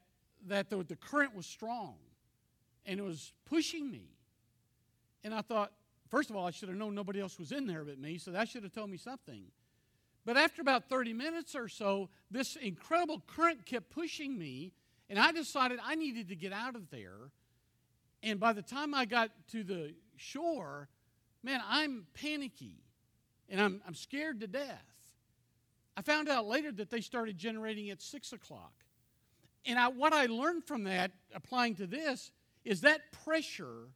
that 0.47 0.71
the, 0.71 0.83
the 0.83 0.97
current 0.97 1.35
was 1.35 1.47
strong, 1.47 1.97
and 2.87 2.99
it 2.99 3.03
was 3.03 3.33
pushing 3.45 3.91
me. 3.91 4.09
And 5.23 5.35
I 5.35 5.43
thought, 5.43 5.73
first 6.09 6.31
of 6.31 6.37
all, 6.37 6.47
I 6.47 6.51
should 6.51 6.69
have 6.69 6.79
known 6.79 6.95
nobody 6.95 7.21
else 7.21 7.39
was 7.39 7.53
in 7.53 7.67
there 7.67 7.85
but 7.85 7.99
me, 7.99 8.19
so 8.19 8.31
that 8.31 8.49
should 8.49 8.63
have 8.63 8.73
told 8.73 8.91
me 8.91 8.97
something. 8.97 9.45
But 10.25 10.39
after 10.39 10.63
about 10.63 10.89
30 10.89 11.13
minutes 11.13 11.55
or 11.55 11.69
so, 11.69 12.09
this 12.31 12.57
incredible 12.57 13.23
current 13.27 13.67
kept 13.67 13.91
pushing 13.91 14.39
me, 14.39 14.73
and 15.11 15.19
I 15.19 15.33
decided 15.33 15.79
I 15.85 15.97
needed 15.97 16.29
to 16.29 16.37
get 16.37 16.53
out 16.53 16.77
of 16.77 16.91
there. 16.91 17.31
And 18.23 18.41
by 18.41 18.55
the 18.55 18.63
time 18.63 18.95
I 18.95 19.05
got 19.05 19.31
to 19.53 19.63
the 19.63 19.95
shore, 20.17 20.89
man, 21.45 21.61
I'm 21.69 22.07
panicky 22.15 22.83
and 23.49 23.61
I'm, 23.61 23.83
I'm 23.87 23.95
scared 23.95 24.41
to 24.41 24.47
death. 24.47 24.85
I 25.97 26.03
found 26.03 26.29
out 26.29 26.47
later 26.47 26.73
that 26.73 26.91
they 26.91 27.01
started 27.01 27.39
generating 27.39 27.91
at 27.91 28.03
6 28.03 28.33
o'clock. 28.33 28.73
And 29.67 29.79
I, 29.79 29.89
what 29.89 30.13
I 30.13 30.27
learned 30.27 30.65
from 30.65 30.85
that, 30.85 31.13
applying 31.35 31.77
to 31.77 31.87
this, 31.87 32.33
is 32.65 32.81
that 32.81 33.01
pressure 33.25 33.89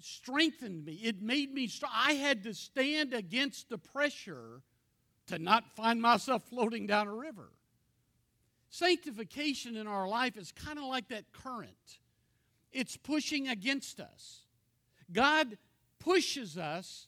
strengthened 0.00 0.84
me. 0.84 0.94
It 1.02 1.22
made 1.22 1.52
me, 1.54 1.70
I 1.90 2.14
had 2.14 2.42
to 2.44 2.54
stand 2.54 3.14
against 3.14 3.68
the 3.68 3.78
pressure 3.78 4.62
to 5.28 5.38
not 5.38 5.64
find 5.76 6.02
myself 6.02 6.42
floating 6.48 6.86
down 6.86 7.06
a 7.06 7.14
river. 7.14 7.50
Sanctification 8.68 9.76
in 9.76 9.86
our 9.86 10.08
life 10.08 10.36
is 10.36 10.52
kind 10.52 10.78
of 10.78 10.84
like 10.84 11.08
that 11.08 11.32
current, 11.32 11.98
it's 12.72 12.96
pushing 12.96 13.48
against 13.48 14.00
us. 14.00 14.40
God 15.12 15.58
pushes 16.02 16.58
us 16.58 17.06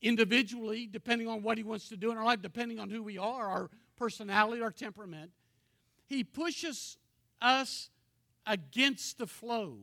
individually, 0.00 0.88
depending 0.90 1.28
on 1.28 1.42
what 1.42 1.56
He 1.56 1.64
wants 1.64 1.88
to 1.90 1.96
do 1.96 2.10
in 2.10 2.18
our 2.18 2.24
life, 2.24 2.42
depending 2.42 2.80
on 2.80 2.90
who 2.90 3.02
we 3.02 3.16
are, 3.16 3.46
our 3.46 3.70
personality, 3.96 4.60
our 4.60 4.72
temperament. 4.72 5.30
He 6.06 6.24
pushes 6.24 6.98
us 7.40 7.90
against 8.44 9.18
the 9.18 9.26
flow 9.28 9.76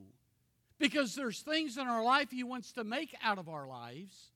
because 0.80 1.16
there's 1.16 1.40
things 1.40 1.78
in 1.78 1.88
our 1.88 2.04
life 2.04 2.30
He 2.30 2.44
wants 2.44 2.74
to 2.74 2.84
make 2.84 3.16
out 3.24 3.38
of 3.38 3.48
our 3.48 3.66
lives. 3.66 4.32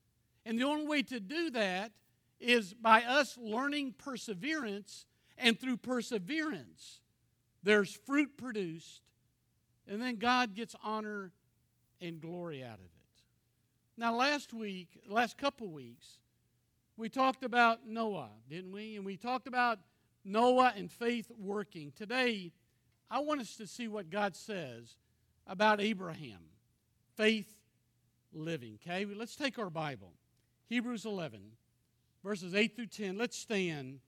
And 0.46 0.58
the 0.58 0.64
only 0.64 0.88
way 0.88 1.04
to 1.04 1.20
do 1.20 1.50
that 1.52 1.92
is 2.40 2.74
by 2.74 3.04
us 3.04 3.38
learning 3.38 3.96
perseverance, 3.98 5.06
and 5.38 5.60
through 5.60 5.78
perseverance, 5.78 7.02
there's 7.64 7.94
fruit 7.94 8.38
produced, 8.38 9.02
and 9.88 10.02
then 10.02 10.16
God 10.16 10.54
gets 10.54 10.76
honor 10.84 11.32
and 12.00 12.22
glory 12.22 12.64
out 12.64 12.80
of 12.80 12.86
it. 12.86 12.93
Now, 13.98 14.16
last 14.16 14.54
week, 14.54 15.02
last 15.08 15.38
couple 15.38 15.68
weeks, 15.68 16.18
we 16.98 17.10
talked 17.10 17.44
about 17.44 17.88
Noah, 17.88 18.30
didn't 18.50 18.72
we? 18.72 18.96
And 18.96 19.06
we 19.06 19.18
talked 19.18 19.48
about 19.48 19.80
Noah 20.26 20.74
and 20.76 20.92
faith 20.92 21.32
working. 21.38 21.92
Today, 21.96 22.52
I 23.10 23.20
want 23.20 23.42
us 23.42 23.56
to 23.58 23.68
see 23.68 23.88
what 23.88 24.10
God 24.10 24.36
says 24.36 24.98
about 25.46 25.80
Abraham, 25.82 26.42
faith 27.16 27.54
living. 28.34 28.80
Okay, 28.82 29.06
let's 29.06 29.36
take 29.36 29.60
our 29.60 29.70
Bible, 29.70 30.14
Hebrews 30.70 31.06
11 31.06 31.42
verses 32.24 32.56
8 32.56 32.76
through 32.76 32.88
10. 32.88 33.18
Let's 33.18 33.38
stand 33.38 34.00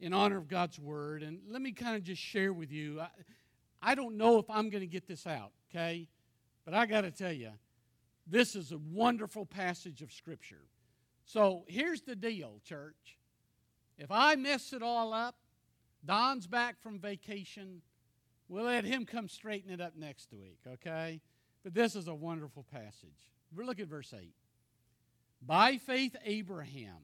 in 0.00 0.14
honor 0.14 0.38
of 0.38 0.48
God's 0.48 0.78
word. 0.78 1.22
And 1.22 1.40
let 1.48 1.60
me 1.60 1.72
kind 1.72 1.96
of 1.96 2.02
just 2.02 2.22
share 2.22 2.52
with 2.52 2.70
you. 2.70 3.00
I, 3.00 3.08
I 3.82 3.94
don't 3.94 4.16
know 4.16 4.38
if 4.38 4.48
I'm 4.48 4.70
going 4.70 4.80
to 4.80 4.86
get 4.86 5.06
this 5.06 5.26
out, 5.26 5.50
okay? 5.70 6.08
But 6.64 6.74
I 6.74 6.86
got 6.86 7.02
to 7.02 7.10
tell 7.10 7.32
you, 7.32 7.50
this 8.26 8.56
is 8.56 8.72
a 8.72 8.78
wonderful 8.78 9.46
passage 9.46 10.02
of 10.02 10.12
Scripture. 10.12 10.64
So 11.26 11.64
here's 11.68 12.02
the 12.02 12.16
deal, 12.16 12.60
church. 12.64 13.18
If 13.98 14.10
I 14.10 14.36
mess 14.36 14.72
it 14.72 14.82
all 14.82 15.12
up, 15.12 15.36
Don's 16.04 16.46
back 16.46 16.80
from 16.82 16.98
vacation. 16.98 17.82
We'll 18.48 18.64
let 18.64 18.84
him 18.84 19.06
come 19.06 19.28
straighten 19.28 19.70
it 19.70 19.80
up 19.80 19.96
next 19.96 20.32
week, 20.32 20.58
okay? 20.66 21.20
But 21.62 21.74
this 21.74 21.96
is 21.96 22.08
a 22.08 22.14
wonderful 22.14 22.64
passage. 22.70 23.30
Look 23.56 23.80
at 23.80 23.86
verse 23.86 24.12
8. 24.12 24.32
By 25.46 25.76
faith, 25.76 26.16
Abraham, 26.24 27.02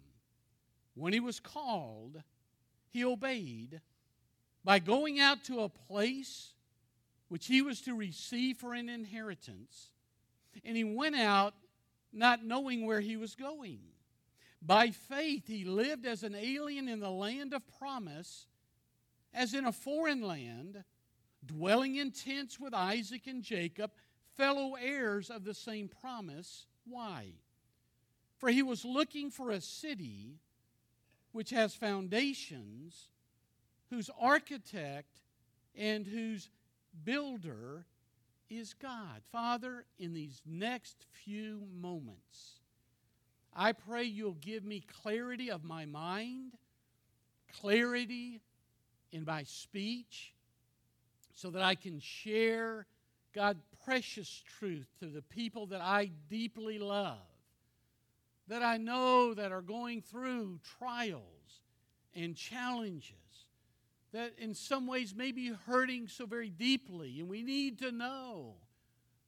when 0.94 1.12
he 1.12 1.20
was 1.20 1.40
called, 1.40 2.22
he 2.90 3.04
obeyed 3.04 3.80
by 4.64 4.78
going 4.78 5.20
out 5.20 5.44
to 5.44 5.60
a 5.60 5.68
place 5.68 6.52
which 7.28 7.46
he 7.46 7.62
was 7.62 7.80
to 7.82 7.94
receive 7.94 8.56
for 8.56 8.74
an 8.74 8.88
inheritance. 8.88 9.92
And 10.64 10.76
he 10.76 10.84
went 10.84 11.16
out 11.16 11.54
not 12.12 12.44
knowing 12.44 12.86
where 12.86 13.00
he 13.00 13.16
was 13.16 13.34
going. 13.34 13.80
By 14.62 14.90
faith, 14.90 15.46
he 15.46 15.64
lived 15.64 16.06
as 16.06 16.22
an 16.22 16.34
alien 16.34 16.88
in 16.88 17.00
the 17.00 17.10
land 17.10 17.54
of 17.54 17.62
promise, 17.78 18.46
as 19.32 19.54
in 19.54 19.64
a 19.64 19.72
foreign 19.72 20.22
land, 20.22 20.84
dwelling 21.44 21.96
in 21.96 22.10
tents 22.10 22.60
with 22.60 22.74
Isaac 22.74 23.26
and 23.26 23.42
Jacob, 23.42 23.90
fellow 24.36 24.74
heirs 24.74 25.30
of 25.30 25.44
the 25.44 25.54
same 25.54 25.88
promise. 25.88 26.66
Why? 26.84 27.32
For 28.36 28.50
he 28.50 28.62
was 28.62 28.84
looking 28.84 29.30
for 29.30 29.50
a 29.50 29.60
city 29.60 30.40
which 31.32 31.50
has 31.50 31.74
foundations, 31.74 33.08
whose 33.88 34.10
architect 34.18 35.20
and 35.74 36.06
whose 36.06 36.48
builder 37.04 37.86
is 38.50 38.74
God. 38.74 39.22
Father, 39.30 39.84
in 39.98 40.12
these 40.12 40.42
next 40.44 41.04
few 41.24 41.62
moments, 41.80 42.60
I 43.54 43.72
pray 43.72 44.04
you'll 44.04 44.34
give 44.34 44.64
me 44.64 44.84
clarity 45.02 45.50
of 45.50 45.64
my 45.64 45.86
mind, 45.86 46.54
clarity 47.60 48.40
in 49.12 49.24
my 49.24 49.44
speech, 49.44 50.34
so 51.34 51.50
that 51.50 51.62
I 51.62 51.74
can 51.74 52.00
share 52.00 52.86
God 53.32 53.58
precious 53.84 54.42
truth 54.58 54.88
to 55.00 55.06
the 55.06 55.22
people 55.22 55.66
that 55.66 55.80
I 55.80 56.10
deeply 56.28 56.78
love 56.78 57.18
that 58.50 58.62
I 58.64 58.76
know 58.78 59.32
that 59.32 59.52
are 59.52 59.62
going 59.62 60.02
through 60.02 60.58
trials 60.78 61.22
and 62.14 62.36
challenges. 62.36 63.14
That 64.12 64.32
in 64.38 64.54
some 64.54 64.86
ways 64.86 65.14
may 65.14 65.32
be 65.32 65.52
hurting 65.66 66.08
so 66.08 66.26
very 66.26 66.50
deeply, 66.50 67.20
and 67.20 67.28
we 67.28 67.42
need 67.42 67.78
to 67.78 67.92
know 67.92 68.54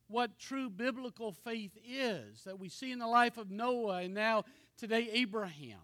what 0.09 0.39
true 0.39 0.69
biblical 0.69 1.33
faith 1.33 1.77
is 1.89 2.45
that 2.45 2.59
we 2.59 2.69
see 2.69 2.93
in 2.93 2.99
the 2.99 3.07
life 3.07 3.39
of 3.39 3.51
Noah 3.51 4.03
and 4.03 4.13
now 4.13 4.45
today 4.77 5.09
Abraham, 5.13 5.79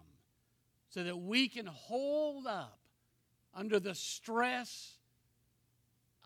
so 0.89 1.03
that 1.03 1.17
we 1.17 1.47
can 1.47 1.65
hold 1.65 2.45
up 2.45 2.79
under 3.55 3.79
the 3.79 3.95
stress 3.95 4.97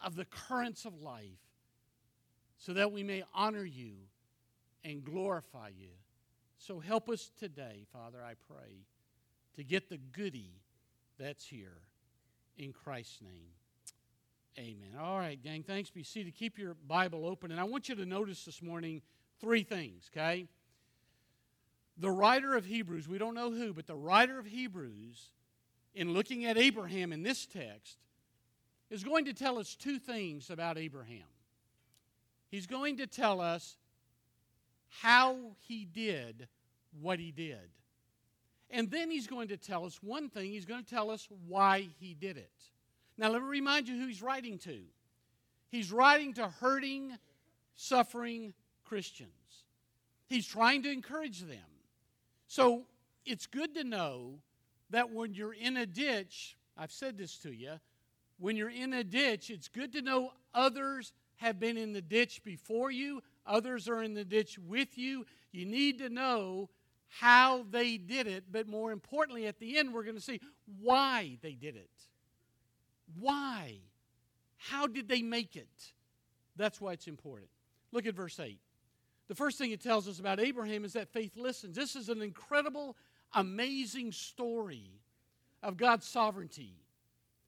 of 0.03 0.15
the 0.15 0.25
currents 0.25 0.85
of 0.85 1.01
life, 1.01 1.39
so 2.57 2.73
that 2.73 2.91
we 2.91 3.03
may 3.03 3.23
honor 3.33 3.63
you 3.63 3.93
and 4.83 5.03
glorify 5.03 5.69
you. 5.69 5.91
So 6.57 6.79
help 6.79 7.09
us 7.09 7.31
today, 7.39 7.85
Father, 7.93 8.19
I 8.21 8.33
pray, 8.47 8.85
to 9.55 9.63
get 9.63 9.89
the 9.89 9.97
goody 9.97 10.61
that's 11.19 11.45
here. 11.45 11.77
In 12.57 12.73
Christ's 12.73 13.21
name. 13.21 13.53
Amen. 14.57 14.99
All 14.99 15.17
right, 15.17 15.41
gang, 15.41 15.63
thanks. 15.63 15.89
Be 15.89 16.03
seated. 16.03 16.35
Keep 16.35 16.59
your 16.59 16.75
Bible 16.87 17.25
open. 17.25 17.51
And 17.51 17.59
I 17.59 17.63
want 17.63 17.89
you 17.89 17.95
to 17.95 18.05
notice 18.05 18.45
this 18.45 18.61
morning 18.61 19.01
three 19.39 19.63
things, 19.63 20.09
okay? 20.15 20.47
The 21.97 22.11
writer 22.11 22.55
of 22.55 22.65
Hebrews, 22.65 23.07
we 23.07 23.17
don't 23.17 23.33
know 23.33 23.51
who, 23.51 23.73
but 23.73 23.87
the 23.87 23.95
writer 23.95 24.37
of 24.37 24.45
Hebrews, 24.45 25.31
in 25.95 26.13
looking 26.13 26.45
at 26.45 26.57
Abraham 26.57 27.11
in 27.11 27.23
this 27.23 27.45
text, 27.45 27.97
is 28.91 29.03
going 29.03 29.25
to 29.25 29.33
tell 29.33 29.57
us 29.57 29.75
two 29.75 29.97
things 29.97 30.51
about 30.51 30.77
Abraham. 30.77 31.25
He's 32.49 32.67
going 32.67 32.97
to 32.97 33.07
tell 33.07 33.41
us 33.41 33.77
how 35.01 35.55
he 35.67 35.85
did 35.85 36.47
what 37.01 37.17
he 37.17 37.31
did. 37.31 37.69
And 38.73 38.89
then 38.89 39.11
he's 39.11 39.27
going 39.27 39.49
to 39.49 39.57
tell 39.57 39.85
us 39.85 39.99
one 40.01 40.29
thing. 40.29 40.49
He's 40.49 40.65
going 40.65 40.83
to 40.83 40.89
tell 40.89 41.11
us 41.11 41.29
why 41.47 41.87
he 41.99 42.15
did 42.15 42.37
it. 42.37 42.49
Now, 43.19 43.29
let 43.29 43.43
me 43.43 43.47
remind 43.47 43.87
you 43.87 43.95
who 43.95 44.07
he's 44.07 44.23
writing 44.23 44.57
to. 44.59 44.79
He's 45.69 45.91
writing 45.91 46.33
to 46.33 46.47
hurting, 46.47 47.15
suffering 47.75 48.55
Christians. 48.83 49.29
He's 50.27 50.47
trying 50.47 50.81
to 50.83 50.91
encourage 50.91 51.41
them. 51.41 51.59
So 52.47 52.85
it's 53.27 53.45
good 53.45 53.75
to 53.75 53.83
know 53.83 54.39
that 54.89 55.11
when 55.11 55.35
you're 55.35 55.53
in 55.53 55.77
a 55.77 55.85
ditch, 55.85 56.57
I've 56.75 56.91
said 56.91 57.15
this 57.15 57.37
to 57.39 57.51
you, 57.51 57.79
when 58.39 58.57
you're 58.57 58.69
in 58.69 58.93
a 58.93 59.03
ditch, 59.03 59.51
it's 59.51 59.67
good 59.67 59.93
to 59.93 60.01
know 60.01 60.31
others 60.55 61.13
have 61.35 61.59
been 61.59 61.77
in 61.77 61.93
the 61.93 62.01
ditch 62.01 62.41
before 62.43 62.89
you, 62.89 63.21
others 63.45 63.87
are 63.87 64.01
in 64.01 64.15
the 64.15 64.25
ditch 64.25 64.57
with 64.57 64.97
you. 64.97 65.27
You 65.51 65.67
need 65.67 65.99
to 65.99 66.09
know 66.09 66.69
how 67.19 67.63
they 67.69 67.97
did 67.97 68.25
it, 68.25 68.45
but 68.51 68.67
more 68.67 68.91
importantly, 68.91 69.45
at 69.45 69.59
the 69.59 69.77
end, 69.77 69.93
we're 69.93 70.03
going 70.03 70.15
to 70.15 70.21
see 70.21 70.41
why 70.81 71.37
they 71.43 71.53
did 71.53 71.75
it. 71.75 71.91
Why? 73.19 73.77
How 74.57 74.87
did 74.87 75.07
they 75.07 75.21
make 75.21 75.55
it? 75.55 75.93
That's 76.55 76.81
why 76.81 76.93
it's 76.93 77.07
important. 77.07 77.49
Look 77.91 78.07
at 78.07 78.15
verse 78.15 78.39
8. 78.39 78.57
The 79.27 79.35
first 79.35 79.59
thing 79.59 79.71
it 79.71 79.81
tells 79.81 80.07
us 80.07 80.19
about 80.19 80.39
Abraham 80.39 80.83
is 80.85 80.93
that 80.93 81.07
faith 81.13 81.37
listens. 81.37 81.75
This 81.75 81.95
is 81.95 82.09
an 82.09 82.21
incredible, 82.21 82.97
amazing 83.33 84.11
story 84.11 84.89
of 85.61 85.77
God's 85.77 86.07
sovereignty, 86.07 86.73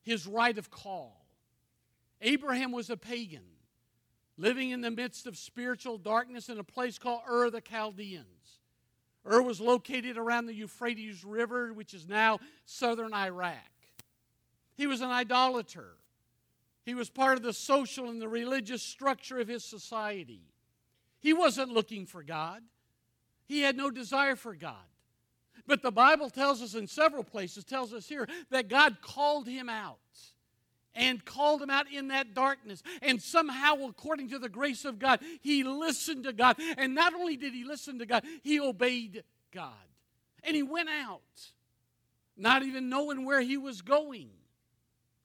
his 0.02 0.28
right 0.28 0.56
of 0.56 0.70
call. 0.70 1.26
Abraham 2.20 2.70
was 2.70 2.88
a 2.88 2.96
pagan, 2.96 3.44
living 4.38 4.70
in 4.70 4.80
the 4.80 4.92
midst 4.92 5.26
of 5.26 5.36
spiritual 5.36 5.98
darkness 5.98 6.48
in 6.48 6.58
a 6.58 6.64
place 6.64 6.98
called 6.98 7.22
Ur 7.28 7.50
the 7.50 7.60
Chaldeans. 7.60 8.35
Ur 9.28 9.42
was 9.42 9.60
located 9.60 10.16
around 10.16 10.46
the 10.46 10.54
Euphrates 10.54 11.24
River, 11.24 11.72
which 11.72 11.94
is 11.94 12.08
now 12.08 12.38
southern 12.64 13.12
Iraq. 13.12 13.54
He 14.74 14.86
was 14.86 15.00
an 15.00 15.10
idolater. 15.10 15.96
He 16.84 16.94
was 16.94 17.10
part 17.10 17.36
of 17.36 17.42
the 17.42 17.52
social 17.52 18.08
and 18.08 18.22
the 18.22 18.28
religious 18.28 18.82
structure 18.82 19.38
of 19.38 19.48
his 19.48 19.64
society. 19.64 20.42
He 21.20 21.32
wasn't 21.32 21.72
looking 21.72 22.06
for 22.06 22.22
God, 22.22 22.62
he 23.46 23.62
had 23.62 23.76
no 23.76 23.90
desire 23.90 24.36
for 24.36 24.54
God. 24.54 24.76
But 25.66 25.82
the 25.82 25.90
Bible 25.90 26.30
tells 26.30 26.62
us 26.62 26.74
in 26.74 26.86
several 26.86 27.24
places, 27.24 27.64
tells 27.64 27.92
us 27.92 28.08
here, 28.08 28.28
that 28.50 28.68
God 28.68 28.98
called 29.00 29.48
him 29.48 29.68
out 29.68 29.98
and 30.96 31.24
called 31.24 31.62
him 31.62 31.70
out 31.70 31.86
in 31.92 32.08
that 32.08 32.34
darkness. 32.34 32.82
And 33.02 33.22
somehow, 33.22 33.86
according 33.86 34.30
to 34.30 34.38
the 34.38 34.48
grace 34.48 34.84
of 34.84 34.98
God, 34.98 35.20
he 35.40 35.62
listened 35.62 36.24
to 36.24 36.32
God. 36.32 36.56
And 36.76 36.94
not 36.94 37.14
only 37.14 37.36
did 37.36 37.52
he 37.52 37.64
listen 37.64 37.98
to 38.00 38.06
God, 38.06 38.24
he 38.42 38.58
obeyed 38.58 39.22
God. 39.52 39.72
And 40.42 40.56
he 40.56 40.62
went 40.62 40.88
out, 40.88 41.20
not 42.36 42.62
even 42.62 42.88
knowing 42.88 43.24
where 43.24 43.40
he 43.40 43.56
was 43.56 43.82
going. 43.82 44.30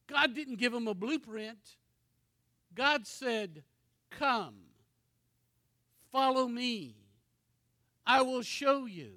God 0.07 0.35
didn't 0.35 0.57
give 0.57 0.73
him 0.73 0.87
a 0.87 0.93
blueprint. 0.93 1.77
God 2.75 3.07
said, 3.07 3.63
Come, 4.11 4.55
follow 6.11 6.47
me. 6.47 6.95
I 8.05 8.21
will 8.21 8.41
show 8.41 8.85
you. 8.85 9.11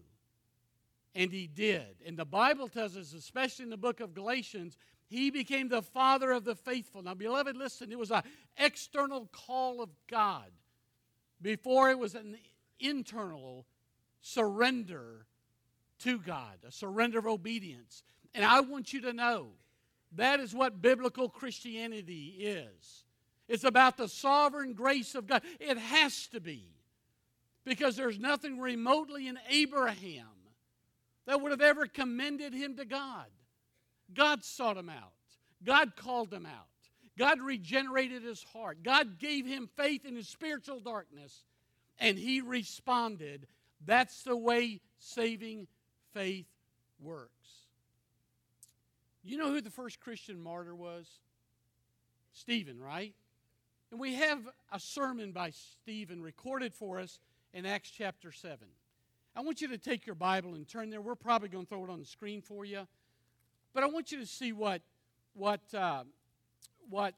And 1.17 1.33
he 1.33 1.47
did. 1.47 1.97
And 2.05 2.17
the 2.17 2.25
Bible 2.25 2.69
tells 2.69 2.97
us, 2.97 3.13
especially 3.13 3.65
in 3.65 3.71
the 3.71 3.77
book 3.77 4.01
of 4.01 4.15
Galatians, 4.15 4.77
he 5.07 5.31
became 5.31 5.69
the 5.69 5.83
father 5.83 6.33
of 6.33 6.45
the 6.45 6.55
faithful. 6.55 7.03
Now, 7.03 7.15
beloved, 7.15 7.57
listen, 7.57 7.93
it 7.93 7.99
was 7.99 8.11
an 8.11 8.23
external 8.57 9.29
call 9.33 9.81
of 9.83 9.91
God 10.09 10.51
before 11.41 11.91
it 11.91 11.99
was 11.99 12.15
an 12.15 12.39
internal 12.81 13.67
surrender 14.21 15.27
to 16.01 16.19
God, 16.19 16.59
a 16.67 16.73
surrender 16.73 17.19
of 17.19 17.27
obedience. 17.27 18.03
And 18.35 18.45
I 18.45 18.61
want 18.61 18.93
you 18.93 19.03
to 19.03 19.13
know 19.13 19.49
that 20.17 20.41
is 20.41 20.55
what 20.55 20.81
biblical 20.81 21.29
Christianity 21.29 22.37
is. 22.39 23.05
It's 23.49 23.65
about 23.65 23.97
the 23.97 24.09
sovereign 24.09 24.73
grace 24.73 25.15
of 25.15 25.27
God. 25.27 25.43
It 25.61 25.77
has 25.77 26.29
to 26.29 26.41
be. 26.41 26.71
Because 27.65 27.97
there's 27.97 28.19
nothing 28.19 28.59
remotely 28.59 29.27
in 29.27 29.39
Abraham 29.49 30.27
that 31.27 31.41
would 31.41 31.51
have 31.51 31.63
ever 31.63 31.87
commended 31.87 32.53
him 32.53 32.77
to 32.77 32.85
God. 32.85 33.27
God 34.13 34.45
sought 34.45 34.77
him 34.77 34.89
out. 34.89 35.13
God 35.65 35.97
called 35.97 36.33
him 36.33 36.47
out. 36.47 36.67
God 37.17 37.41
regenerated 37.41 38.23
his 38.23 38.43
heart. 38.43 38.83
God 38.83 39.19
gave 39.19 39.47
him 39.47 39.69
faith 39.77 40.05
in 40.05 40.17
his 40.17 40.29
spiritual 40.29 40.81
darkness, 40.81 41.45
and 41.99 42.19
he 42.19 42.41
responded. 42.41 43.47
That's 43.87 44.23
the 44.23 44.37
way 44.37 44.81
saving 44.99 45.69
faith 46.13 46.49
works. 47.01 47.31
You 49.23 49.39
know 49.39 49.51
who 49.51 49.61
the 49.61 49.71
first 49.71 50.01
Christian 50.01 50.41
martyr 50.41 50.75
was? 50.75 51.07
Stephen, 52.33 52.81
right? 52.81 53.15
And 53.91 54.01
we 54.01 54.15
have 54.15 54.41
a 54.73 54.81
sermon 54.81 55.33
by 55.33 55.51
Stephen 55.51 56.21
recorded 56.21 56.75
for 56.75 56.99
us 56.99 57.21
in 57.53 57.65
Acts 57.65 57.91
chapter 57.91 58.33
7. 58.33 58.59
I 59.37 59.41
want 59.41 59.61
you 59.61 59.69
to 59.69 59.79
take 59.79 60.05
your 60.05 60.17
Bible 60.17 60.55
and 60.55 60.67
turn 60.67 60.91
there. 60.91 61.01
We're 61.01 61.15
probably 61.15 61.49
going 61.49 61.65
to 61.65 61.69
throw 61.69 61.85
it 61.85 61.91
on 61.91 62.01
the 62.01 62.07
screen 62.07 62.43
for 62.43 62.65
you. 62.65 62.87
But 63.75 63.83
I 63.83 63.87
want 63.87 64.13
you 64.13 64.21
to 64.21 64.27
see 64.27 64.53
what, 64.53 64.81
what, 65.35 65.61
uh, 65.75 66.05
what 66.89 67.15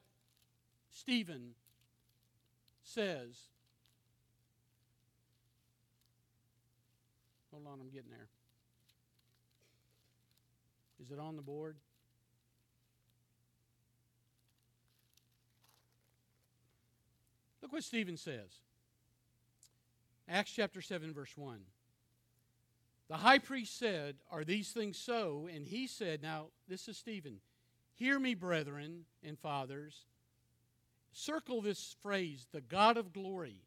Stephen 0.89 1.51
says. 2.83 3.37
Hold 7.51 7.67
on, 7.67 7.79
I'm 7.79 7.89
getting 7.89 8.09
there. 8.09 8.27
Is 10.99 11.11
it 11.11 11.19
on 11.19 11.35
the 11.35 11.43
board? 11.43 11.75
Look 17.61 17.71
what 17.71 17.83
Stephen 17.83 18.17
says. 18.17 18.49
Acts 20.27 20.51
chapter 20.51 20.81
7, 20.81 21.13
verse 21.13 21.31
1. 21.35 21.59
The 23.09 23.17
high 23.17 23.39
priest 23.39 23.77
said, 23.77 24.15
Are 24.31 24.43
these 24.43 24.71
things 24.71 24.97
so? 24.97 25.47
And 25.53 25.67
he 25.67 25.87
said, 25.87 26.21
Now, 26.21 26.47
this 26.67 26.87
is 26.87 26.97
Stephen. 26.97 27.39
Hear 27.93 28.19
me, 28.19 28.35
brethren 28.35 29.05
and 29.23 29.39
fathers. 29.39 30.05
Circle 31.11 31.61
this 31.61 31.95
phrase, 32.01 32.47
the 32.51 32.61
God 32.61 32.97
of 32.97 33.13
glory. 33.13 33.61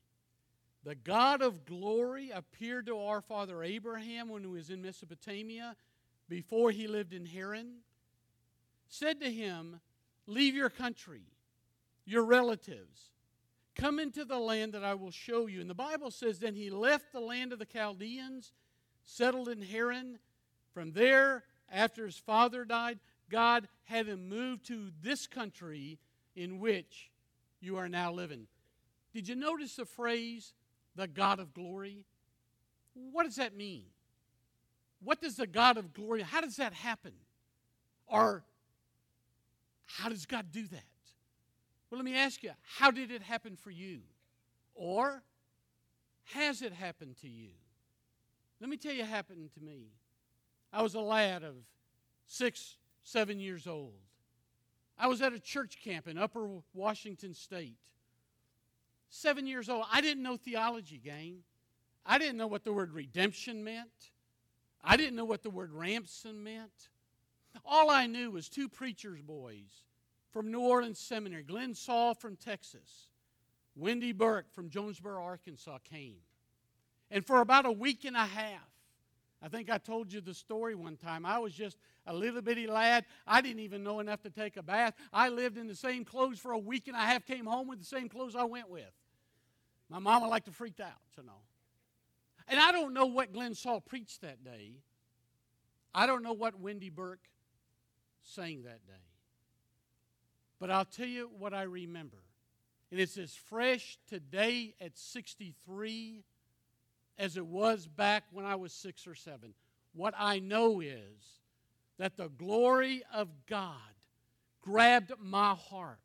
The 0.85 0.94
God 0.94 1.42
of 1.42 1.66
glory 1.66 2.31
appeared 2.31 2.87
to 2.87 2.98
our 2.98 3.20
father 3.20 3.62
Abraham 3.62 4.29
when 4.29 4.42
he 4.42 4.48
was 4.48 4.70
in 4.70 4.81
Mesopotamia 4.81 5.76
before 6.29 6.70
he 6.70 6.87
lived 6.87 7.12
in 7.12 7.26
Haran. 7.26 7.79
Said 8.88 9.20
to 9.20 9.31
him, 9.31 9.81
Leave 10.26 10.55
your 10.55 10.70
country, 10.70 11.24
your 12.05 12.24
relatives, 12.24 13.11
come 13.74 13.98
into 13.98 14.24
the 14.24 14.38
land 14.38 14.74
that 14.74 14.85
I 14.85 14.94
will 14.94 15.11
show 15.11 15.46
you. 15.46 15.61
And 15.61 15.68
the 15.68 15.74
Bible 15.74 16.11
says, 16.11 16.38
Then 16.38 16.55
he 16.55 16.70
left 16.70 17.12
the 17.12 17.20
land 17.20 17.53
of 17.53 17.59
the 17.59 17.64
Chaldeans 17.64 18.53
settled 19.16 19.49
in 19.49 19.62
Haran. 19.62 20.18
From 20.73 20.92
there, 20.92 21.44
after 21.70 22.07
his 22.07 22.16
father 22.16 22.64
died, 22.64 22.99
God 23.29 23.68
had 23.85 24.07
him 24.07 24.29
move 24.29 24.62
to 24.64 24.90
this 25.03 25.27
country 25.27 25.99
in 26.37 26.61
which 26.61 27.11
you 27.61 27.77
are 27.77 27.88
now 27.88 28.12
living. 28.12 28.46
Did 29.12 29.29
you 29.29 29.35
notice 29.35 29.77
the 29.77 29.85
phrase, 29.85 30.55
the 30.94 31.09
God 31.09 31.40
of 31.40 31.53
glory? 31.53 32.05
What 32.94 33.25
does 33.25 33.37
that 33.37 33.57
mean? 33.57 33.85
What 35.03 35.20
does 35.20 35.37
the 35.37 35.46
God 35.46 35.77
of 35.77 35.92
glory, 35.92 36.23
how 36.23 36.40
does 36.40 36.57
that 36.57 36.73
happen? 36.73 37.12
Or 38.07 38.44
How 39.87 40.09
does 40.09 40.25
God 40.25 40.46
do 40.53 40.62
that? 40.68 40.85
Well, 41.90 41.99
let 41.99 42.05
me 42.05 42.14
ask 42.16 42.42
you, 42.44 42.53
how 42.62 42.92
did 42.92 43.11
it 43.11 43.23
happen 43.23 43.57
for 43.57 43.70
you? 43.73 44.01
Or 44.75 45.23
has 46.35 46.62
it 46.62 46.73
happened 46.73 47.16
to 47.23 47.29
you? 47.29 47.51
Let 48.61 48.68
me 48.68 48.77
tell 48.77 48.92
you, 48.92 49.03
it 49.03 49.09
happened 49.09 49.51
to 49.55 49.61
me. 49.61 49.87
I 50.73 50.83
was 50.83 50.94
a 50.94 51.01
lad 51.01 51.42
of 51.42 51.55
six, 52.27 52.77
seven 53.03 53.40
years 53.40 53.66
old. 53.66 53.94
I 54.99 55.07
was 55.07 55.23
at 55.23 55.33
a 55.33 55.40
church 55.40 55.79
camp 55.83 56.07
in 56.07 56.18
Upper 56.18 56.46
Washington 56.75 57.33
State. 57.35 57.79
Seven 59.09 59.46
years 59.46 59.68
old. 59.68 59.85
I 59.90 60.01
didn't 60.01 60.23
know 60.23 60.37
theology, 60.37 61.01
gang. 61.03 61.38
I 62.05 62.18
didn't 62.18 62.37
know 62.37 62.46
what 62.46 62.64
the 62.64 62.73
word 62.73 62.92
redemption 62.92 63.64
meant. 63.64 64.11
I 64.83 64.96
didn't 64.96 65.16
know 65.16 65.25
what 65.25 65.42
the 65.42 65.51
word 65.51 65.73
ransom 65.73 66.44
meant. 66.44 66.90
All 67.64 67.90
I 67.90 68.07
knew 68.07 68.31
was 68.31 68.49
two 68.49 68.68
preachers' 68.68 69.20
boys 69.23 69.83
from 70.31 70.51
New 70.51 70.61
Orleans 70.61 70.99
Seminary, 70.99 71.42
Glenn 71.42 71.75
Saul 71.75 72.14
from 72.14 72.37
Texas, 72.37 73.09
Wendy 73.75 74.12
Burke 74.12 74.53
from 74.53 74.70
Jonesboro, 74.70 75.23
Arkansas 75.23 75.79
came. 75.85 76.16
And 77.11 77.27
for 77.27 77.40
about 77.40 77.66
a 77.66 77.73
week 77.73 78.05
and 78.05 78.16
a 78.16 78.27
half, 78.27 78.68
I 79.42 79.49
think 79.49 79.70
I 79.70 79.79
told 79.79 80.12
you 80.12 80.20
the 80.20 80.35
story 80.35 80.75
one 80.75 80.96
time. 80.96 81.25
I 81.25 81.38
was 81.38 81.55
just 81.55 81.79
a 82.07 82.14
little 82.14 82.42
bitty 82.42 82.66
lad. 82.66 83.07
I 83.27 83.40
didn't 83.40 83.61
even 83.61 83.83
know 83.83 84.01
enough 84.01 84.23
to 84.23 84.31
take 84.31 84.57
a 84.57 84.62
bath. 84.62 84.94
I 85.12 85.29
lived 85.31 85.57
in 85.57 85.66
the 85.66 85.75
same 85.75 86.05
clothes 86.05 86.38
for 86.38 86.53
a 86.53 86.59
week 86.59 86.88
and 86.88 86.96
a 86.96 87.01
half, 87.01 87.25
came 87.25 87.46
home 87.46 87.66
with 87.66 87.79
the 87.79 87.85
same 87.85 88.09
clothes 88.09 88.37
I 88.37 88.44
went 88.44 88.68
with. 88.68 88.90
My 89.88 89.99
mama 89.99 90.29
liked 90.29 90.46
to 90.46 90.53
freak 90.53 90.79
out, 90.79 91.01
so 91.16 91.23
no. 91.23 91.33
And 92.49 92.61
I 92.61 92.70
don't 92.70 92.92
know 92.92 93.07
what 93.07 93.33
Glenn 93.33 93.55
Saul 93.55 93.81
preached 93.81 94.20
that 94.20 94.44
day. 94.44 94.75
I 95.94 96.07
don't 96.07 96.23
know 96.23 96.33
what 96.33 96.61
Wendy 96.61 96.90
Burke 96.90 97.29
sang 98.23 98.62
that 98.62 98.87
day. 98.87 98.92
But 100.59 100.70
I'll 100.70 100.85
tell 100.85 101.07
you 101.07 101.31
what 101.38 101.55
I 101.55 101.62
remember. 101.62 102.18
And 102.90 103.01
it's 103.01 103.16
as 103.16 103.35
fresh 103.35 103.99
today 104.09 104.75
at 104.81 104.99
63 104.99 106.25
as 107.20 107.37
it 107.37 107.46
was 107.46 107.87
back 107.87 108.24
when 108.33 108.46
I 108.46 108.56
was 108.56 108.72
six 108.72 109.06
or 109.06 109.14
seven. 109.14 109.52
What 109.92 110.14
I 110.16 110.38
know 110.38 110.80
is 110.80 111.40
that 111.98 112.16
the 112.16 112.30
glory 112.30 113.02
of 113.12 113.28
God 113.46 113.74
grabbed 114.62 115.12
my 115.20 115.54
heart 115.54 115.98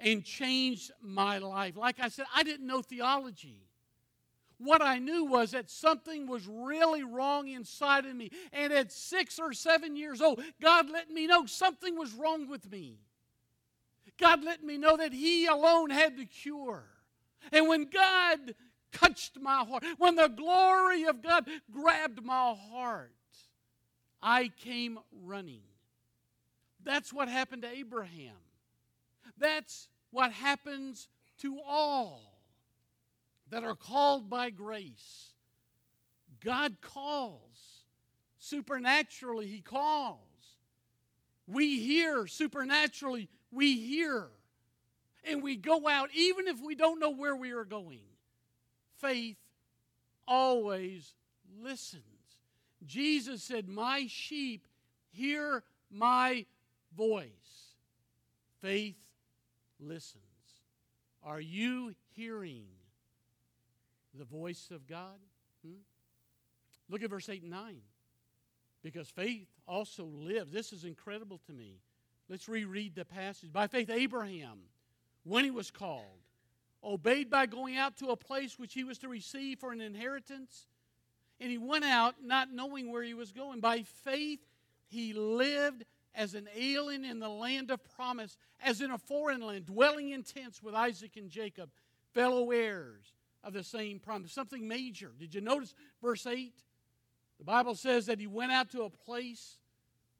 and 0.00 0.24
changed 0.24 0.90
my 1.02 1.38
life. 1.38 1.76
Like 1.76 2.00
I 2.00 2.08
said, 2.08 2.24
I 2.34 2.42
didn't 2.42 2.66
know 2.66 2.80
theology. 2.80 3.68
What 4.56 4.82
I 4.82 4.98
knew 4.98 5.24
was 5.24 5.50
that 5.50 5.70
something 5.70 6.26
was 6.26 6.48
really 6.48 7.04
wrong 7.04 7.48
inside 7.48 8.06
of 8.06 8.16
me. 8.16 8.30
And 8.52 8.72
at 8.72 8.90
six 8.90 9.38
or 9.38 9.52
seven 9.52 9.94
years 9.94 10.22
old, 10.22 10.40
God 10.60 10.90
let 10.90 11.10
me 11.10 11.26
know 11.26 11.44
something 11.44 11.96
was 11.96 12.12
wrong 12.14 12.48
with 12.48 12.70
me. 12.70 12.98
God 14.18 14.42
let 14.42 14.64
me 14.64 14.78
know 14.78 14.96
that 14.96 15.12
He 15.12 15.46
alone 15.46 15.90
had 15.90 16.16
the 16.16 16.24
cure. 16.24 16.84
And 17.52 17.68
when 17.68 17.84
God 17.84 18.54
touched 18.92 19.38
my 19.40 19.64
heart, 19.64 19.84
when 19.98 20.14
the 20.14 20.28
glory 20.28 21.04
of 21.04 21.22
God 21.22 21.46
grabbed 21.70 22.24
my 22.24 22.54
heart, 22.70 23.12
I 24.22 24.50
came 24.64 24.98
running. 25.24 25.62
That's 26.84 27.12
what 27.12 27.28
happened 27.28 27.62
to 27.62 27.68
Abraham. 27.68 28.36
That's 29.38 29.88
what 30.10 30.32
happens 30.32 31.08
to 31.40 31.58
all 31.66 32.40
that 33.50 33.64
are 33.64 33.76
called 33.76 34.28
by 34.28 34.50
grace. 34.50 35.32
God 36.44 36.76
calls. 36.80 37.40
Supernaturally, 38.38 39.46
He 39.46 39.60
calls. 39.60 40.18
We 41.46 41.80
hear 41.80 42.26
supernaturally, 42.26 43.28
we 43.50 43.78
hear. 43.78 44.26
And 45.24 45.42
we 45.42 45.56
go 45.56 45.88
out 45.88 46.10
even 46.14 46.46
if 46.46 46.60
we 46.60 46.74
don't 46.74 47.00
know 47.00 47.10
where 47.10 47.34
we 47.34 47.52
are 47.52 47.64
going. 47.64 48.00
Faith 49.00 49.36
always 50.26 51.14
listens. 51.62 52.02
Jesus 52.84 53.42
said, 53.42 53.68
My 53.68 54.06
sheep 54.08 54.66
hear 55.10 55.62
my 55.90 56.46
voice. 56.96 57.28
Faith 58.60 58.96
listens. 59.80 60.22
Are 61.22 61.40
you 61.40 61.94
hearing 62.14 62.64
the 64.14 64.24
voice 64.24 64.70
of 64.72 64.86
God? 64.86 65.18
Hmm? 65.64 65.74
Look 66.88 67.02
at 67.02 67.10
verse 67.10 67.28
8 67.28 67.42
and 67.42 67.50
9. 67.50 67.76
Because 68.82 69.08
faith 69.08 69.48
also 69.66 70.04
lives. 70.04 70.52
This 70.52 70.72
is 70.72 70.84
incredible 70.84 71.40
to 71.46 71.52
me. 71.52 71.80
Let's 72.28 72.48
reread 72.48 72.94
the 72.94 73.04
passage. 73.04 73.52
By 73.52 73.66
faith, 73.66 73.90
Abraham, 73.90 74.58
when 75.24 75.44
he 75.44 75.50
was 75.50 75.70
called, 75.70 76.04
obeyed 76.82 77.30
by 77.30 77.46
going 77.46 77.76
out 77.76 77.96
to 77.98 78.08
a 78.08 78.16
place 78.16 78.58
which 78.58 78.74
he 78.74 78.84
was 78.84 78.98
to 78.98 79.08
receive 79.08 79.58
for 79.58 79.72
an 79.72 79.80
inheritance. 79.80 80.66
And 81.40 81.50
he 81.50 81.58
went 81.58 81.84
out 81.84 82.16
not 82.22 82.52
knowing 82.52 82.90
where 82.90 83.02
he 83.02 83.14
was 83.14 83.32
going. 83.32 83.60
By 83.60 83.82
faith, 84.04 84.40
he 84.88 85.12
lived 85.12 85.84
as 86.14 86.34
an 86.34 86.48
alien 86.56 87.04
in 87.04 87.20
the 87.20 87.28
land 87.28 87.70
of 87.70 87.80
promise, 87.96 88.36
as 88.60 88.80
in 88.80 88.90
a 88.90 88.98
foreign 88.98 89.40
land, 89.40 89.66
dwelling 89.66 90.10
in 90.10 90.22
tents 90.22 90.62
with 90.62 90.74
Isaac 90.74 91.16
and 91.16 91.30
Jacob, 91.30 91.70
fellow 92.12 92.50
heirs 92.50 93.14
of 93.44 93.52
the 93.52 93.62
same 93.62 94.00
promise. 94.00 94.32
Something 94.32 94.66
major. 94.66 95.12
Did 95.18 95.34
you 95.34 95.40
notice 95.40 95.74
verse 96.02 96.26
8? 96.26 96.52
The 97.38 97.44
Bible 97.44 97.76
says 97.76 98.06
that 98.06 98.18
he 98.18 98.26
went 98.26 98.50
out 98.50 98.70
to 98.70 98.82
a 98.82 98.90
place 98.90 99.58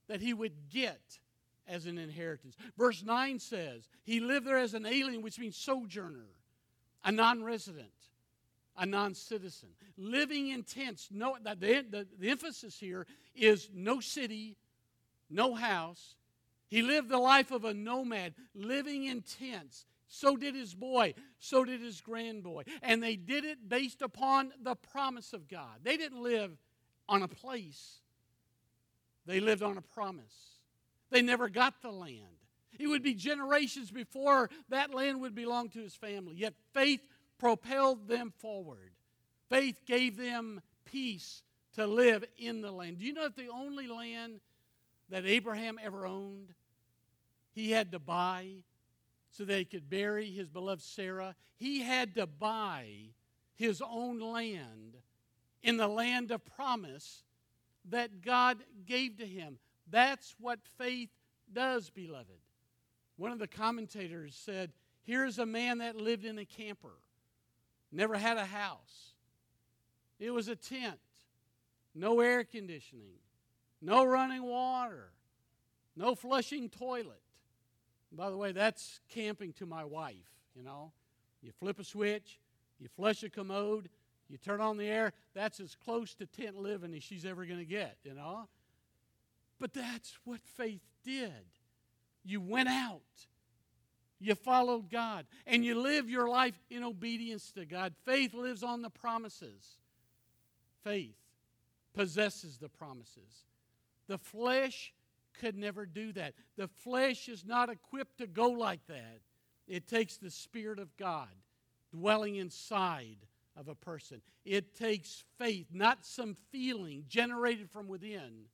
that 0.06 0.20
he 0.20 0.32
would 0.32 0.70
get 0.70 1.18
as 1.66 1.86
an 1.86 1.98
inheritance. 1.98 2.56
Verse 2.76 3.02
9 3.02 3.38
says 3.40 3.88
he 4.04 4.20
lived 4.20 4.46
there 4.46 4.58
as 4.58 4.74
an 4.74 4.86
alien, 4.86 5.22
which 5.22 5.38
means 5.38 5.56
sojourner, 5.56 6.26
a 7.04 7.12
non 7.12 7.42
resident, 7.42 7.92
a 8.76 8.86
non 8.86 9.14
citizen, 9.14 9.70
living 9.96 10.48
in 10.48 10.62
tents. 10.62 11.08
No, 11.10 11.36
the, 11.42 11.84
the, 11.90 12.06
the 12.18 12.30
emphasis 12.30 12.78
here 12.78 13.06
is 13.34 13.70
no 13.72 14.00
city, 14.00 14.56
no 15.30 15.54
house. 15.54 16.16
He 16.68 16.82
lived 16.82 17.08
the 17.08 17.18
life 17.18 17.50
of 17.50 17.64
a 17.64 17.72
nomad, 17.72 18.34
living 18.54 19.04
in 19.04 19.22
tents. 19.22 19.86
So 20.08 20.36
did 20.36 20.54
his 20.54 20.74
boy. 20.74 21.14
So 21.38 21.64
did 21.64 21.80
his 21.80 22.00
grandboy. 22.00 22.64
And 22.82 23.02
they 23.02 23.16
did 23.16 23.44
it 23.44 23.68
based 23.68 24.02
upon 24.02 24.52
the 24.62 24.74
promise 24.74 25.32
of 25.32 25.48
God. 25.48 25.80
They 25.82 25.96
didn't 25.96 26.22
live 26.22 26.56
on 27.08 27.22
a 27.22 27.28
place, 27.28 28.00
they 29.24 29.40
lived 29.40 29.62
on 29.62 29.78
a 29.78 29.82
promise. 29.82 30.58
They 31.10 31.22
never 31.22 31.48
got 31.48 31.80
the 31.80 31.90
land. 31.90 32.37
It 32.78 32.86
would 32.86 33.02
be 33.02 33.14
generations 33.14 33.90
before 33.90 34.50
that 34.68 34.94
land 34.94 35.20
would 35.20 35.34
belong 35.34 35.68
to 35.70 35.80
his 35.80 35.94
family. 35.94 36.36
Yet 36.36 36.54
faith 36.72 37.00
propelled 37.38 38.08
them 38.08 38.32
forward. 38.38 38.92
Faith 39.48 39.80
gave 39.86 40.16
them 40.16 40.60
peace 40.84 41.42
to 41.74 41.86
live 41.86 42.24
in 42.38 42.60
the 42.60 42.70
land. 42.70 42.98
Do 42.98 43.04
you 43.04 43.12
know 43.12 43.24
that 43.24 43.36
the 43.36 43.48
only 43.48 43.86
land 43.86 44.40
that 45.08 45.24
Abraham 45.24 45.78
ever 45.82 46.06
owned, 46.06 46.54
he 47.52 47.70
had 47.70 47.92
to 47.92 47.98
buy 47.98 48.48
so 49.30 49.44
that 49.44 49.58
he 49.58 49.64
could 49.64 49.88
bury 49.88 50.30
his 50.30 50.48
beloved 50.48 50.82
Sarah? 50.82 51.34
He 51.56 51.82
had 51.82 52.14
to 52.16 52.26
buy 52.26 52.88
his 53.54 53.82
own 53.82 54.20
land 54.20 54.96
in 55.62 55.76
the 55.76 55.88
land 55.88 56.30
of 56.30 56.44
promise 56.44 57.24
that 57.86 58.22
God 58.22 58.58
gave 58.86 59.18
to 59.18 59.26
him. 59.26 59.58
That's 59.90 60.34
what 60.38 60.60
faith 60.76 61.10
does, 61.52 61.90
beloved. 61.90 62.38
One 63.18 63.32
of 63.32 63.38
the 63.38 63.48
commentators 63.48 64.40
said, 64.42 64.72
Here's 65.02 65.38
a 65.38 65.46
man 65.46 65.78
that 65.78 65.96
lived 65.96 66.24
in 66.24 66.38
a 66.38 66.44
camper, 66.44 66.94
never 67.92 68.16
had 68.16 68.38
a 68.38 68.44
house. 68.44 69.12
It 70.18 70.30
was 70.30 70.48
a 70.48 70.56
tent, 70.56 70.98
no 71.94 72.20
air 72.20 72.44
conditioning, 72.44 73.18
no 73.82 74.04
running 74.04 74.42
water, 74.42 75.10
no 75.96 76.14
flushing 76.14 76.68
toilet. 76.68 77.20
By 78.12 78.30
the 78.30 78.36
way, 78.36 78.52
that's 78.52 79.00
camping 79.08 79.52
to 79.54 79.66
my 79.66 79.84
wife, 79.84 80.16
you 80.54 80.62
know. 80.62 80.92
You 81.42 81.52
flip 81.52 81.78
a 81.78 81.84
switch, 81.84 82.38
you 82.78 82.88
flush 82.88 83.22
a 83.22 83.30
commode, 83.30 83.88
you 84.28 84.38
turn 84.38 84.60
on 84.60 84.76
the 84.76 84.88
air, 84.88 85.12
that's 85.34 85.60
as 85.60 85.74
close 85.74 86.14
to 86.14 86.26
tent 86.26 86.56
living 86.56 86.94
as 86.94 87.02
she's 87.02 87.24
ever 87.24 87.46
going 87.46 87.60
to 87.60 87.64
get, 87.64 87.96
you 88.04 88.14
know? 88.14 88.48
But 89.58 89.72
that's 89.72 90.18
what 90.24 90.40
faith 90.42 90.82
did. 91.04 91.32
You 92.28 92.42
went 92.42 92.68
out, 92.68 93.00
you 94.20 94.34
followed 94.34 94.90
God, 94.90 95.24
and 95.46 95.64
you 95.64 95.80
live 95.80 96.10
your 96.10 96.28
life 96.28 96.60
in 96.68 96.84
obedience 96.84 97.52
to 97.52 97.64
God. 97.64 97.94
Faith 98.04 98.34
lives 98.34 98.62
on 98.62 98.82
the 98.82 98.90
promises. 98.90 99.78
Faith 100.84 101.16
possesses 101.94 102.58
the 102.58 102.68
promises. 102.68 103.46
The 104.08 104.18
flesh 104.18 104.92
could 105.40 105.56
never 105.56 105.86
do 105.86 106.12
that. 106.12 106.34
The 106.58 106.68
flesh 106.68 107.30
is 107.30 107.46
not 107.46 107.70
equipped 107.70 108.18
to 108.18 108.26
go 108.26 108.50
like 108.50 108.86
that. 108.88 109.20
It 109.66 109.88
takes 109.88 110.18
the 110.18 110.30
Spirit 110.30 110.78
of 110.78 110.94
God 110.98 111.28
dwelling 111.90 112.36
inside 112.36 113.16
of 113.56 113.68
a 113.68 113.74
person. 113.74 114.20
It 114.44 114.76
takes 114.76 115.24
faith, 115.38 115.68
not 115.72 116.04
some 116.04 116.36
feeling 116.52 117.04
generated 117.08 117.70
from 117.70 117.88
within. 117.88 118.48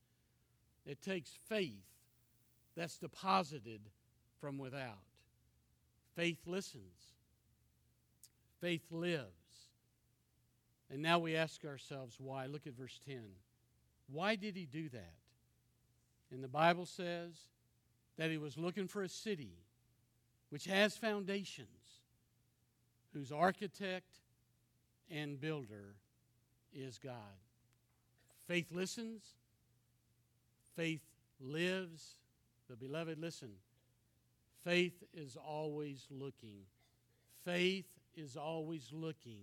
It 0.87 1.03
takes 1.03 1.33
faith 1.49 1.83
that's 2.77 2.99
deposited 2.99 3.81
from 4.41 4.59
without. 4.59 5.05
Faith 6.17 6.39
listens, 6.47 7.15
faith 8.61 8.85
lives. 8.91 9.31
And 10.91 11.03
now 11.03 11.19
we 11.19 11.35
ask 11.35 11.65
ourselves 11.65 12.17
why. 12.19 12.47
Look 12.47 12.67
at 12.67 12.75
verse 12.75 13.01
10. 13.07 13.23
Why 14.13 14.37
did 14.37 14.55
he 14.55 14.67
do 14.67 14.89
that? 14.91 15.15
And 16.31 16.45
the 16.45 16.49
Bible 16.49 16.87
says 16.87 17.33
that 18.17 18.31
he 18.31 18.39
was 18.39 18.59
looking 18.59 18.87
for 18.87 19.03
a 19.03 19.09
city 19.09 19.53
which 20.51 20.67
has 20.67 20.97
foundations, 20.97 22.03
whose 23.13 23.33
architect 23.33 24.21
and 25.11 25.41
builder 25.41 25.97
is 26.73 26.99
God. 26.99 27.15
Faith 28.47 28.71
listens, 28.71 29.23
faith 30.77 31.03
lives. 31.41 32.17
The 32.69 32.77
beloved, 32.77 33.19
listen. 33.19 33.51
Faith 34.65 35.03
is 35.13 35.37
always 35.37 36.07
looking. 36.11 36.61
Faith 37.45 37.89
is 38.17 38.37
always 38.37 38.91
looking 38.93 39.43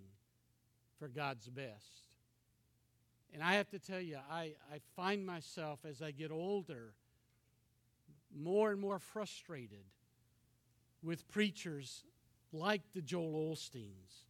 for 0.97 1.07
God's 1.07 1.47
best. 1.47 2.07
And 3.33 3.43
I 3.43 3.53
have 3.53 3.69
to 3.69 3.79
tell 3.79 4.01
you, 4.01 4.17
I, 4.29 4.53
I 4.73 4.79
find 4.95 5.25
myself 5.25 5.79
as 5.87 6.01
I 6.01 6.11
get 6.11 6.31
older 6.31 6.93
more 8.35 8.71
and 8.71 8.79
more 8.79 8.99
frustrated 8.99 9.85
with 11.03 11.29
preachers 11.29 12.03
like 12.51 12.81
the 12.93 13.01
Joel 13.01 13.53
Osteens 13.53 14.25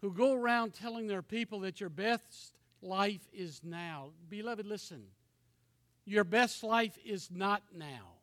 who 0.00 0.12
go 0.12 0.34
around 0.34 0.74
telling 0.74 1.06
their 1.06 1.22
people 1.22 1.60
that 1.60 1.80
your 1.80 1.90
best 1.90 2.54
life 2.82 3.26
is 3.32 3.60
now. 3.64 4.10
Beloved, 4.28 4.66
listen. 4.66 5.02
Your 6.08 6.24
best 6.24 6.64
life 6.64 6.98
is 7.04 7.30
not 7.30 7.62
now. 7.76 8.14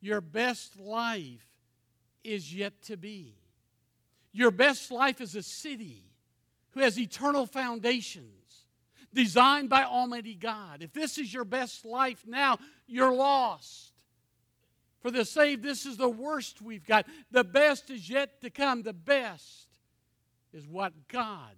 Your 0.00 0.20
best 0.20 0.78
life 0.78 1.44
is 2.22 2.54
yet 2.54 2.80
to 2.82 2.96
be. 2.96 3.34
Your 4.32 4.52
best 4.52 4.92
life 4.92 5.20
is 5.20 5.34
a 5.34 5.42
city 5.42 6.04
who 6.70 6.80
has 6.80 6.96
eternal 6.96 7.46
foundations 7.46 8.66
designed 9.12 9.68
by 9.68 9.82
Almighty 9.82 10.36
God. 10.36 10.80
If 10.80 10.92
this 10.92 11.18
is 11.18 11.34
your 11.34 11.44
best 11.44 11.84
life 11.84 12.22
now, 12.24 12.58
you're 12.86 13.12
lost. 13.12 13.92
For 15.00 15.10
the 15.10 15.24
saved, 15.24 15.64
this 15.64 15.86
is 15.86 15.96
the 15.96 16.08
worst 16.08 16.62
we've 16.62 16.86
got. 16.86 17.04
The 17.32 17.42
best 17.42 17.90
is 17.90 18.08
yet 18.08 18.40
to 18.42 18.50
come. 18.50 18.82
The 18.82 18.92
best 18.92 19.66
is 20.52 20.68
what 20.68 20.92
God 21.08 21.56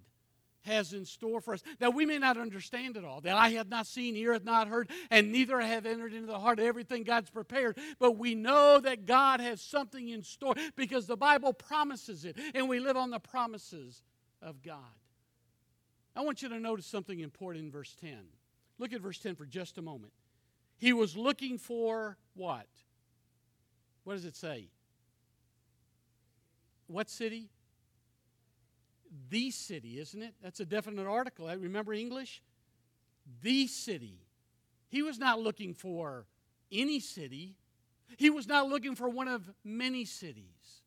has 0.65 0.93
in 0.93 1.05
store 1.05 1.41
for 1.41 1.53
us. 1.53 1.63
That 1.79 1.93
we 1.93 2.05
may 2.05 2.17
not 2.17 2.37
understand 2.37 2.97
it 2.97 3.05
all, 3.05 3.21
that 3.21 3.35
I 3.35 3.49
have 3.49 3.69
not 3.69 3.87
seen, 3.87 4.15
ear 4.15 4.33
hath 4.33 4.43
not 4.43 4.67
heard, 4.67 4.89
and 5.09 5.31
neither 5.31 5.59
have 5.59 5.85
entered 5.85 6.13
into 6.13 6.27
the 6.27 6.39
heart 6.39 6.59
of 6.59 6.65
everything 6.65 7.03
God's 7.03 7.29
prepared. 7.29 7.77
But 7.99 8.17
we 8.17 8.35
know 8.35 8.79
that 8.79 9.05
God 9.05 9.39
has 9.39 9.61
something 9.61 10.09
in 10.09 10.23
store 10.23 10.55
because 10.75 11.07
the 11.07 11.17
Bible 11.17 11.53
promises 11.53 12.25
it, 12.25 12.37
and 12.53 12.67
we 12.67 12.79
live 12.79 12.97
on 12.97 13.09
the 13.09 13.19
promises 13.19 14.01
of 14.41 14.61
God. 14.61 14.77
I 16.15 16.21
want 16.21 16.41
you 16.41 16.49
to 16.49 16.59
notice 16.59 16.85
something 16.85 17.19
important 17.19 17.65
in 17.65 17.71
verse 17.71 17.95
10. 17.99 18.17
Look 18.77 18.93
at 18.93 19.01
verse 19.01 19.19
10 19.19 19.35
for 19.35 19.45
just 19.45 19.77
a 19.77 19.81
moment. 19.81 20.13
He 20.77 20.93
was 20.93 21.15
looking 21.15 21.57
for 21.57 22.17
what? 22.35 22.67
What 24.03 24.15
does 24.15 24.25
it 24.25 24.35
say? 24.35 24.67
What 26.87 27.09
city? 27.09 27.49
The 29.29 29.51
city, 29.51 29.99
isn't 29.99 30.21
it? 30.21 30.33
That's 30.41 30.59
a 30.59 30.65
definite 30.65 31.07
article. 31.07 31.47
Remember 31.47 31.93
English? 31.93 32.41
The 33.41 33.67
city. 33.67 34.19
He 34.89 35.01
was 35.01 35.17
not 35.17 35.39
looking 35.39 35.73
for 35.73 36.25
any 36.71 36.99
city, 36.99 37.55
he 38.17 38.29
was 38.29 38.47
not 38.47 38.67
looking 38.67 38.95
for 38.95 39.09
one 39.09 39.27
of 39.27 39.49
many 39.63 40.05
cities. 40.05 40.81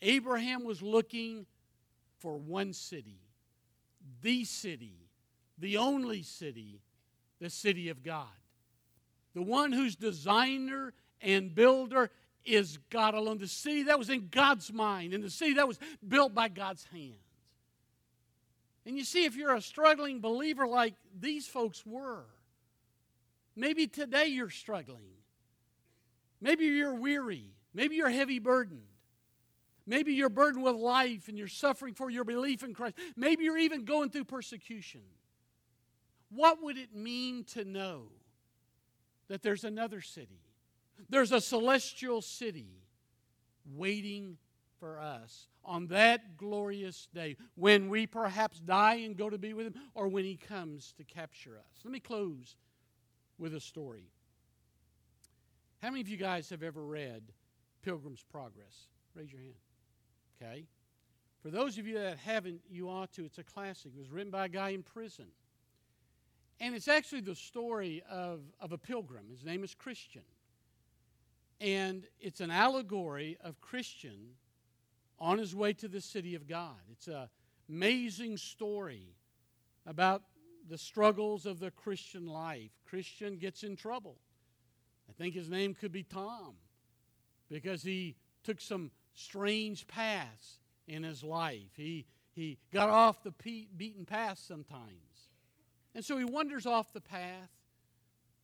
Abraham 0.00 0.64
was 0.64 0.82
looking 0.82 1.46
for 2.18 2.36
one 2.36 2.72
city, 2.72 3.20
the 4.20 4.44
city, 4.44 5.08
the 5.58 5.76
only 5.76 6.22
city, 6.22 6.80
the 7.40 7.50
city 7.50 7.88
of 7.88 8.02
God. 8.02 8.26
The 9.34 9.42
one 9.42 9.72
whose 9.72 9.96
designer 9.96 10.92
and 11.20 11.54
builder 11.54 12.10
is 12.44 12.78
God 12.90 13.14
alone. 13.14 13.38
The 13.38 13.46
city 13.46 13.84
that 13.84 13.98
was 13.98 14.10
in 14.10 14.28
God's 14.30 14.72
mind 14.72 15.14
and 15.14 15.22
the 15.22 15.30
city 15.30 15.54
that 15.54 15.68
was 15.68 15.78
built 16.06 16.34
by 16.34 16.48
God's 16.48 16.84
hands. 16.92 17.16
And 18.84 18.96
you 18.96 19.04
see, 19.04 19.24
if 19.24 19.36
you're 19.36 19.54
a 19.54 19.60
struggling 19.60 20.20
believer 20.20 20.66
like 20.66 20.94
these 21.18 21.46
folks 21.46 21.86
were, 21.86 22.24
maybe 23.54 23.86
today 23.86 24.26
you're 24.26 24.50
struggling. 24.50 25.12
Maybe 26.40 26.64
you're 26.64 26.94
weary. 26.94 27.54
Maybe 27.72 27.94
you're 27.96 28.10
heavy 28.10 28.40
burdened. 28.40 28.82
Maybe 29.86 30.14
you're 30.14 30.28
burdened 30.28 30.64
with 30.64 30.76
life 30.76 31.28
and 31.28 31.38
you're 31.38 31.48
suffering 31.48 31.94
for 31.94 32.10
your 32.10 32.24
belief 32.24 32.62
in 32.62 32.74
Christ. 32.74 32.96
Maybe 33.16 33.44
you're 33.44 33.58
even 33.58 33.84
going 33.84 34.10
through 34.10 34.24
persecution. 34.24 35.02
What 36.30 36.62
would 36.62 36.78
it 36.78 36.94
mean 36.94 37.44
to 37.52 37.64
know 37.64 38.04
that 39.28 39.42
there's 39.42 39.64
another 39.64 40.00
city? 40.00 40.40
There's 41.08 41.32
a 41.32 41.40
celestial 41.40 42.22
city 42.22 42.82
waiting 43.64 44.38
for 44.78 44.98
us 44.98 45.46
on 45.64 45.86
that 45.88 46.36
glorious 46.36 47.06
day 47.14 47.36
when 47.54 47.88
we 47.88 48.06
perhaps 48.06 48.58
die 48.58 48.94
and 48.96 49.16
go 49.16 49.30
to 49.30 49.38
be 49.38 49.54
with 49.54 49.66
Him 49.66 49.74
or 49.94 50.08
when 50.08 50.24
He 50.24 50.36
comes 50.36 50.92
to 50.96 51.04
capture 51.04 51.56
us. 51.56 51.84
Let 51.84 51.92
me 51.92 52.00
close 52.00 52.56
with 53.38 53.54
a 53.54 53.60
story. 53.60 54.10
How 55.80 55.90
many 55.90 56.00
of 56.00 56.08
you 56.08 56.16
guys 56.16 56.50
have 56.50 56.62
ever 56.62 56.84
read 56.84 57.22
Pilgrim's 57.82 58.22
Progress? 58.22 58.88
Raise 59.14 59.32
your 59.32 59.40
hand. 59.40 59.54
Okay. 60.40 60.66
For 61.42 61.50
those 61.50 61.76
of 61.76 61.86
you 61.86 61.98
that 61.98 62.18
haven't, 62.18 62.60
you 62.70 62.88
ought 62.88 63.12
to. 63.14 63.24
It's 63.24 63.38
a 63.38 63.44
classic. 63.44 63.92
It 63.94 63.98
was 63.98 64.10
written 64.10 64.30
by 64.30 64.46
a 64.46 64.48
guy 64.48 64.70
in 64.70 64.82
prison. 64.82 65.26
And 66.60 66.74
it's 66.74 66.86
actually 66.86 67.22
the 67.22 67.34
story 67.34 68.02
of, 68.08 68.42
of 68.60 68.70
a 68.70 68.78
pilgrim. 68.78 69.24
His 69.28 69.44
name 69.44 69.64
is 69.64 69.74
Christian. 69.74 70.22
And 71.62 72.02
it's 72.18 72.40
an 72.40 72.50
allegory 72.50 73.38
of 73.40 73.60
Christian 73.60 74.34
on 75.20 75.38
his 75.38 75.54
way 75.54 75.72
to 75.74 75.86
the 75.86 76.00
city 76.00 76.34
of 76.34 76.48
God. 76.48 76.74
It's 76.90 77.06
an 77.06 77.28
amazing 77.68 78.36
story 78.36 79.14
about 79.86 80.24
the 80.68 80.76
struggles 80.76 81.46
of 81.46 81.60
the 81.60 81.70
Christian 81.70 82.26
life. 82.26 82.72
Christian 82.84 83.36
gets 83.36 83.62
in 83.62 83.76
trouble. 83.76 84.16
I 85.08 85.12
think 85.12 85.34
his 85.34 85.48
name 85.48 85.74
could 85.74 85.92
be 85.92 86.02
Tom 86.02 86.54
because 87.48 87.84
he 87.84 88.16
took 88.42 88.60
some 88.60 88.90
strange 89.14 89.86
paths 89.86 90.58
in 90.88 91.04
his 91.04 91.22
life. 91.22 91.76
He, 91.76 92.06
he 92.32 92.58
got 92.72 92.88
off 92.88 93.22
the 93.22 93.32
beaten 93.76 94.04
path 94.04 94.40
sometimes. 94.44 95.28
And 95.94 96.04
so 96.04 96.18
he 96.18 96.24
wanders 96.24 96.66
off 96.66 96.92
the 96.92 97.00
path. 97.00 97.50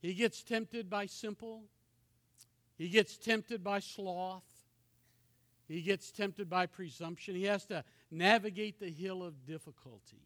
He 0.01 0.15
gets 0.15 0.45
tempted 0.45 0.89
by 0.89 1.07
simple. 1.07 1.65
He 2.79 2.89
gets 2.89 3.19
tempted 3.19 3.63
by 3.63 3.81
sloth. 3.81 4.45
He 5.67 5.83
gets 5.83 6.11
tempted 6.11 6.49
by 6.49 6.67
presumption. 6.67 7.35
He 7.35 7.45
has 7.45 7.67
to 7.67 7.85
navigate 8.11 8.79
the 8.79 8.89
hill 8.89 9.23
of 9.23 9.45
difficulty. 9.45 10.23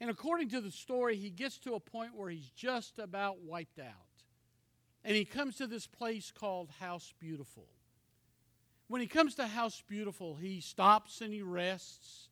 And 0.00 0.10
according 0.10 0.48
to 0.50 0.60
the 0.60 0.72
story, 0.72 1.14
he 1.16 1.30
gets 1.30 1.58
to 1.58 1.74
a 1.74 1.80
point 1.80 2.16
where 2.16 2.30
he's 2.30 2.50
just 2.50 2.98
about 2.98 3.42
wiped 3.42 3.78
out. 3.78 3.86
And 5.04 5.14
he 5.14 5.24
comes 5.24 5.56
to 5.56 5.66
this 5.66 5.86
place 5.86 6.32
called 6.32 6.70
House 6.80 7.12
Beautiful. 7.20 7.68
When 8.88 9.00
he 9.00 9.06
comes 9.06 9.34
to 9.36 9.46
House 9.46 9.82
Beautiful, 9.86 10.34
he 10.34 10.60
stops 10.60 11.20
and 11.20 11.32
he 11.32 11.42
rests, 11.42 12.28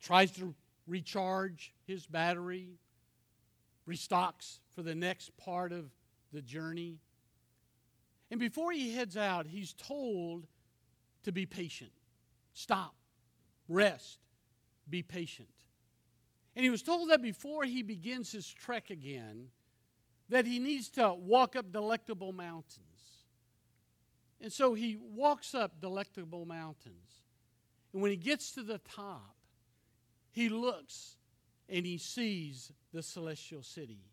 tries 0.00 0.30
to 0.32 0.54
recharge 0.86 1.74
his 1.86 2.06
battery, 2.06 2.78
restocks 3.88 4.60
for 4.74 4.82
the 4.82 4.94
next 4.94 5.36
part 5.36 5.72
of 5.72 5.90
the 6.32 6.42
journey. 6.42 6.98
And 8.30 8.40
before 8.40 8.72
he 8.72 8.92
heads 8.92 9.16
out, 9.16 9.46
he's 9.46 9.72
told 9.72 10.46
to 11.22 11.32
be 11.32 11.46
patient. 11.46 11.92
Stop, 12.52 12.94
rest, 13.68 14.18
be 14.88 15.02
patient. 15.02 15.48
And 16.54 16.64
he 16.64 16.70
was 16.70 16.82
told 16.82 17.10
that 17.10 17.22
before 17.22 17.64
he 17.64 17.82
begins 17.82 18.32
his 18.32 18.46
trek 18.46 18.90
again, 18.90 19.48
that 20.28 20.46
he 20.46 20.58
needs 20.58 20.88
to 20.90 21.12
walk 21.14 21.54
up 21.54 21.70
delectable 21.70 22.32
mountains. 22.32 22.82
And 24.40 24.52
so 24.52 24.74
he 24.74 24.96
walks 24.96 25.54
up 25.54 25.80
delectable 25.80 26.44
mountains. 26.44 27.22
And 27.92 28.02
when 28.02 28.10
he 28.10 28.16
gets 28.16 28.52
to 28.52 28.62
the 28.62 28.78
top, 28.78 29.36
he 30.30 30.48
looks 30.48 31.16
and 31.68 31.86
he 31.86 31.98
sees 31.98 32.72
the 32.92 33.02
celestial 33.02 33.62
city. 33.62 34.04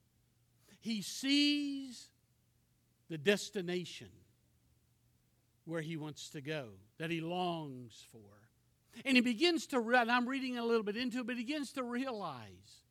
He 0.80 1.02
sees 1.02 2.10
the 3.14 3.18
destination 3.20 4.10
where 5.66 5.82
he 5.82 5.98
wants 5.98 6.30
to 6.30 6.42
go, 6.42 6.70
that 6.98 7.12
he 7.12 7.22
longs 7.22 8.04
for. 8.12 8.18
And 9.06 9.16
he 9.16 9.22
begins 9.22 9.68
to, 9.68 9.78
and 9.78 10.12
I'm 10.12 10.28
reading 10.28 10.58
a 10.58 10.66
little 10.66 10.82
bit 10.82 10.98
into 10.98 11.20
it, 11.20 11.28
but 11.28 11.36
he 11.36 11.44
begins 11.44 11.74
to 11.74 11.84
realize 11.84 12.82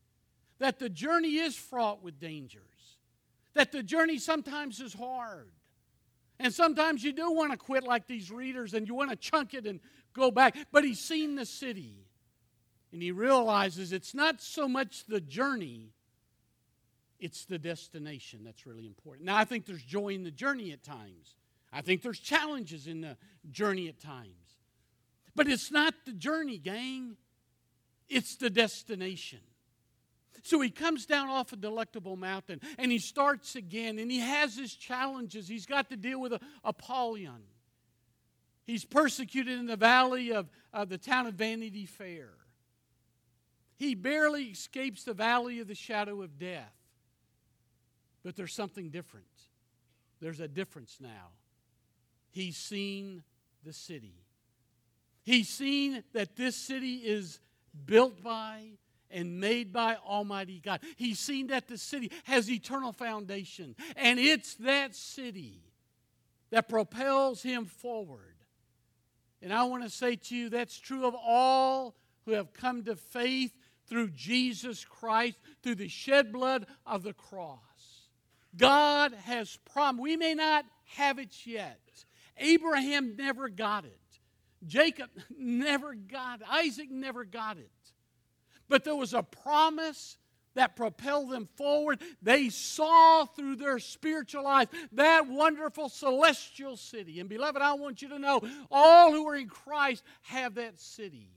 that 0.60 0.78
the 0.78 0.88
journey 0.88 1.38
is 1.38 1.56
fraught 1.56 2.04
with 2.04 2.20
dangers, 2.20 2.98
that 3.54 3.72
the 3.72 3.82
journey 3.82 4.16
sometimes 4.16 4.78
is 4.78 4.94
hard. 4.94 5.50
And 6.38 6.54
sometimes 6.54 7.02
you 7.02 7.12
do 7.12 7.32
want 7.32 7.50
to 7.50 7.58
quit 7.58 7.82
like 7.82 8.06
these 8.06 8.30
readers 8.30 8.74
and 8.74 8.86
you 8.86 8.94
want 8.94 9.10
to 9.10 9.16
chunk 9.16 9.54
it 9.54 9.66
and 9.66 9.80
go 10.12 10.30
back. 10.30 10.56
But 10.70 10.84
he's 10.84 11.00
seen 11.00 11.34
the 11.34 11.46
city 11.46 12.06
and 12.92 13.02
he 13.02 13.10
realizes 13.10 13.92
it's 13.92 14.14
not 14.14 14.40
so 14.40 14.68
much 14.68 15.04
the 15.04 15.20
journey, 15.20 15.90
it's 17.22 17.44
the 17.44 17.58
destination 17.58 18.40
that's 18.42 18.66
really 18.66 18.84
important. 18.84 19.26
Now, 19.26 19.36
I 19.36 19.44
think 19.44 19.64
there's 19.64 19.84
joy 19.84 20.08
in 20.08 20.24
the 20.24 20.30
journey 20.32 20.72
at 20.72 20.82
times, 20.82 21.36
I 21.72 21.80
think 21.80 22.02
there's 22.02 22.18
challenges 22.18 22.86
in 22.86 23.00
the 23.00 23.16
journey 23.50 23.88
at 23.88 23.98
times. 23.98 24.58
But 25.34 25.46
it's 25.46 25.70
not 25.70 25.94
the 26.04 26.12
journey, 26.12 26.58
gang, 26.58 27.16
it's 28.08 28.36
the 28.36 28.50
destination. 28.50 29.38
So 30.42 30.60
he 30.60 30.68
comes 30.68 31.06
down 31.06 31.28
off 31.28 31.52
a 31.52 31.56
delectable 31.56 32.16
mountain 32.16 32.60
and 32.76 32.90
he 32.90 32.98
starts 32.98 33.54
again 33.54 33.98
and 33.98 34.10
he 34.10 34.18
has 34.18 34.56
his 34.56 34.74
challenges. 34.74 35.46
He's 35.46 35.64
got 35.64 35.88
to 35.90 35.96
deal 35.96 36.20
with 36.20 36.34
Apollyon. 36.64 37.44
He's 38.64 38.84
persecuted 38.84 39.58
in 39.58 39.66
the 39.66 39.76
valley 39.76 40.32
of, 40.32 40.50
of 40.72 40.88
the 40.88 40.98
town 40.98 41.26
of 41.26 41.34
Vanity 41.34 41.86
Fair. 41.86 42.30
He 43.76 43.94
barely 43.94 44.44
escapes 44.46 45.04
the 45.04 45.14
valley 45.14 45.60
of 45.60 45.68
the 45.68 45.74
shadow 45.74 46.22
of 46.22 46.38
death. 46.38 46.81
But 48.24 48.36
there's 48.36 48.54
something 48.54 48.90
different. 48.90 49.26
There's 50.20 50.40
a 50.40 50.48
difference 50.48 50.98
now. 51.00 51.30
He's 52.30 52.56
seen 52.56 53.22
the 53.64 53.72
city. 53.72 54.14
He's 55.24 55.48
seen 55.48 56.02
that 56.12 56.36
this 56.36 56.56
city 56.56 56.96
is 56.96 57.40
built 57.86 58.22
by 58.22 58.62
and 59.10 59.40
made 59.40 59.72
by 59.72 59.96
Almighty 59.96 60.60
God. 60.64 60.80
He's 60.96 61.18
seen 61.18 61.48
that 61.48 61.68
the 61.68 61.78
city 61.78 62.10
has 62.24 62.50
eternal 62.50 62.92
foundation, 62.92 63.76
and 63.96 64.18
it's 64.18 64.54
that 64.56 64.96
city 64.96 65.60
that 66.50 66.68
propels 66.68 67.42
him 67.42 67.66
forward. 67.66 68.36
And 69.42 69.52
I 69.52 69.64
want 69.64 69.82
to 69.82 69.90
say 69.90 70.16
to 70.16 70.36
you 70.36 70.48
that's 70.48 70.78
true 70.78 71.06
of 71.06 71.14
all 71.14 71.94
who 72.24 72.32
have 72.32 72.52
come 72.52 72.84
to 72.84 72.96
faith 72.96 73.52
through 73.86 74.10
Jesus 74.10 74.84
Christ, 74.84 75.38
through 75.62 75.74
the 75.74 75.88
shed 75.88 76.32
blood 76.32 76.66
of 76.86 77.02
the 77.02 77.12
cross. 77.12 77.58
God 78.56 79.14
has 79.24 79.58
promised. 79.72 80.02
We 80.02 80.16
may 80.16 80.34
not 80.34 80.64
have 80.96 81.18
it 81.18 81.46
yet. 81.46 81.80
Abraham 82.36 83.16
never 83.16 83.48
got 83.48 83.84
it. 83.84 83.98
Jacob 84.66 85.10
never 85.38 85.94
got 85.94 86.40
it. 86.40 86.46
Isaac 86.50 86.90
never 86.90 87.24
got 87.24 87.58
it. 87.58 87.70
But 88.68 88.84
there 88.84 88.96
was 88.96 89.14
a 89.14 89.22
promise 89.22 90.16
that 90.54 90.76
propelled 90.76 91.30
them 91.30 91.48
forward. 91.56 92.00
They 92.20 92.50
saw 92.50 93.24
through 93.24 93.56
their 93.56 93.78
spiritual 93.78 94.46
eyes 94.46 94.68
that 94.92 95.26
wonderful 95.26 95.88
celestial 95.88 96.76
city. 96.76 97.20
And 97.20 97.28
beloved, 97.28 97.60
I 97.60 97.74
want 97.74 98.02
you 98.02 98.08
to 98.08 98.18
know 98.18 98.42
all 98.70 99.12
who 99.12 99.26
are 99.28 99.36
in 99.36 99.48
Christ 99.48 100.02
have 100.22 100.54
that 100.56 100.80
city 100.80 101.30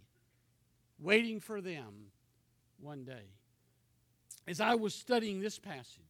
waiting 1.00 1.40
for 1.40 1.62
them 1.62 2.12
one 2.80 3.04
day. 3.04 3.32
As 4.48 4.60
I 4.62 4.76
was 4.76 4.94
studying 4.94 5.40
this 5.40 5.58
passage, 5.58 6.05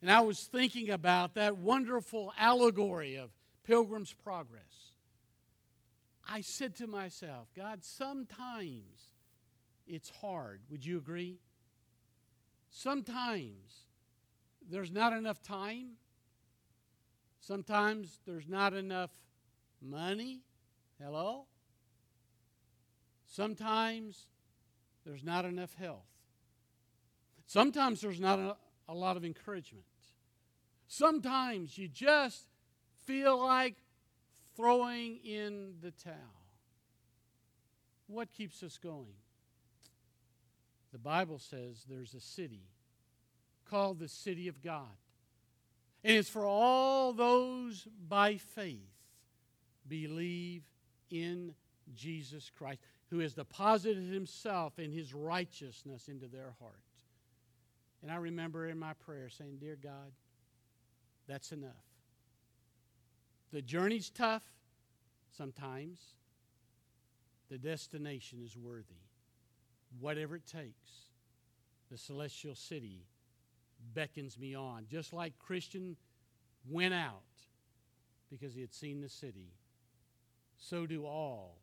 and 0.00 0.10
I 0.10 0.20
was 0.20 0.40
thinking 0.40 0.90
about 0.90 1.34
that 1.34 1.56
wonderful 1.56 2.32
allegory 2.38 3.16
of 3.16 3.30
Pilgrim's 3.64 4.12
Progress, 4.12 4.92
I 6.28 6.40
said 6.40 6.76
to 6.76 6.86
myself, 6.86 7.48
God, 7.54 7.84
sometimes 7.84 9.12
it's 9.86 10.10
hard. 10.10 10.60
Would 10.70 10.84
you 10.84 10.98
agree? 10.98 11.38
Sometimes 12.70 13.86
there's 14.68 14.90
not 14.90 15.12
enough 15.12 15.42
time. 15.42 15.92
Sometimes 17.40 18.20
there's 18.26 18.48
not 18.48 18.74
enough 18.74 19.10
money. 19.80 20.40
Hello? 21.00 21.46
Sometimes 23.26 24.26
there's 25.04 25.22
not 25.22 25.44
enough 25.44 25.74
health. 25.74 26.06
Sometimes 27.46 28.00
there's 28.00 28.20
not 28.20 28.58
a, 28.88 28.94
lot 28.94 29.16
of 29.16 29.24
encouragement. 29.24 29.84
Sometimes 30.88 31.76
you 31.76 31.88
just 31.88 32.46
feel 33.04 33.38
like 33.44 33.76
throwing 34.56 35.18
in 35.24 35.74
the 35.82 35.90
towel. 35.90 36.14
What 38.06 38.32
keeps 38.32 38.62
us 38.62 38.78
going? 38.78 39.16
The 40.92 40.98
Bible 40.98 41.38
says 41.38 41.84
there's 41.88 42.14
a 42.14 42.20
city 42.20 42.62
called 43.68 43.98
the 43.98 44.08
city 44.08 44.48
of 44.48 44.62
God. 44.62 44.96
And 46.04 46.16
it's 46.16 46.28
for 46.28 46.46
all 46.46 47.12
those 47.12 47.86
by 48.08 48.36
faith 48.36 48.96
believe 49.88 50.62
in 51.10 51.54
Jesus 51.94 52.50
Christ, 52.56 52.80
who 53.10 53.18
has 53.20 53.34
deposited 53.34 54.12
himself 54.12 54.78
and 54.78 54.92
his 54.92 55.14
righteousness 55.14 56.08
into 56.08 56.26
their 56.26 56.54
heart. 56.60 56.80
And 58.06 58.14
I 58.14 58.18
remember 58.18 58.68
in 58.68 58.78
my 58.78 58.92
prayer 58.92 59.28
saying, 59.28 59.56
Dear 59.58 59.76
God, 59.82 60.12
that's 61.26 61.50
enough. 61.50 61.72
The 63.52 63.60
journey's 63.60 64.10
tough 64.10 64.44
sometimes, 65.36 65.98
the 67.50 67.58
destination 67.58 68.38
is 68.44 68.56
worthy 68.56 68.94
whatever 69.98 70.36
it 70.36 70.46
takes. 70.46 71.10
The 71.90 71.98
celestial 71.98 72.54
city 72.54 73.08
beckons 73.92 74.38
me 74.38 74.54
on. 74.54 74.86
Just 74.88 75.12
like 75.12 75.36
Christian 75.40 75.96
went 76.70 76.94
out 76.94 77.24
because 78.30 78.54
he 78.54 78.60
had 78.60 78.72
seen 78.72 79.00
the 79.00 79.08
city, 79.08 79.50
so 80.56 80.86
do 80.86 81.04
all 81.04 81.58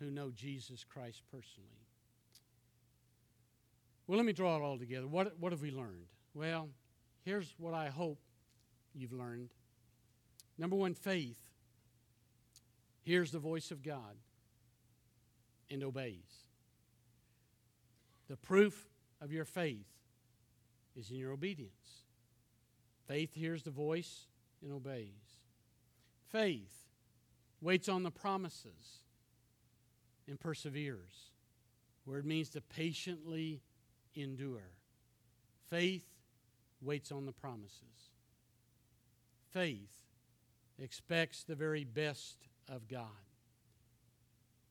who 0.00 0.10
know 0.10 0.32
Jesus 0.34 0.82
Christ 0.82 1.22
personally. 1.30 1.81
Well, 4.12 4.18
let 4.18 4.26
me 4.26 4.34
draw 4.34 4.58
it 4.58 4.60
all 4.60 4.76
together. 4.76 5.08
What, 5.08 5.38
what 5.40 5.52
have 5.52 5.62
we 5.62 5.70
learned? 5.70 6.04
Well, 6.34 6.68
here's 7.24 7.54
what 7.56 7.72
I 7.72 7.88
hope 7.88 8.18
you've 8.94 9.14
learned. 9.14 9.54
Number 10.58 10.76
one, 10.76 10.92
faith 10.92 11.38
hears 13.00 13.30
the 13.30 13.38
voice 13.38 13.70
of 13.70 13.82
God 13.82 14.18
and 15.70 15.82
obeys. 15.82 16.44
The 18.28 18.36
proof 18.36 18.90
of 19.22 19.32
your 19.32 19.46
faith 19.46 19.88
is 20.94 21.10
in 21.10 21.16
your 21.16 21.32
obedience. 21.32 22.02
Faith 23.08 23.32
hears 23.32 23.62
the 23.62 23.70
voice 23.70 24.26
and 24.62 24.74
obeys. 24.74 25.40
Faith 26.28 26.84
waits 27.62 27.88
on 27.88 28.02
the 28.02 28.10
promises 28.10 29.06
and 30.28 30.38
perseveres, 30.38 31.30
where 32.04 32.18
it 32.18 32.26
means 32.26 32.50
to 32.50 32.60
patiently 32.60 33.62
endure. 34.14 34.70
Faith 35.68 36.06
waits 36.80 37.12
on 37.12 37.26
the 37.26 37.32
promises. 37.32 38.10
Faith 39.52 40.00
expects 40.78 41.44
the 41.44 41.54
very 41.54 41.84
best 41.84 42.36
of 42.68 42.88
God. 42.88 43.06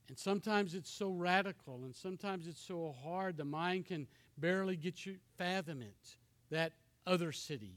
And 0.09 0.17
sometimes 0.17 0.75
it's 0.75 0.91
so 0.91 1.09
radical 1.11 1.85
and 1.85 1.95
sometimes 1.95 2.47
it's 2.47 2.61
so 2.61 2.93
hard 3.03 3.37
the 3.37 3.45
mind 3.45 3.85
can 3.85 4.07
barely 4.37 4.75
get 4.75 5.05
you 5.05 5.15
fathom 5.37 5.81
it. 5.81 6.17
That 6.49 6.73
other 7.07 7.31
city, 7.31 7.75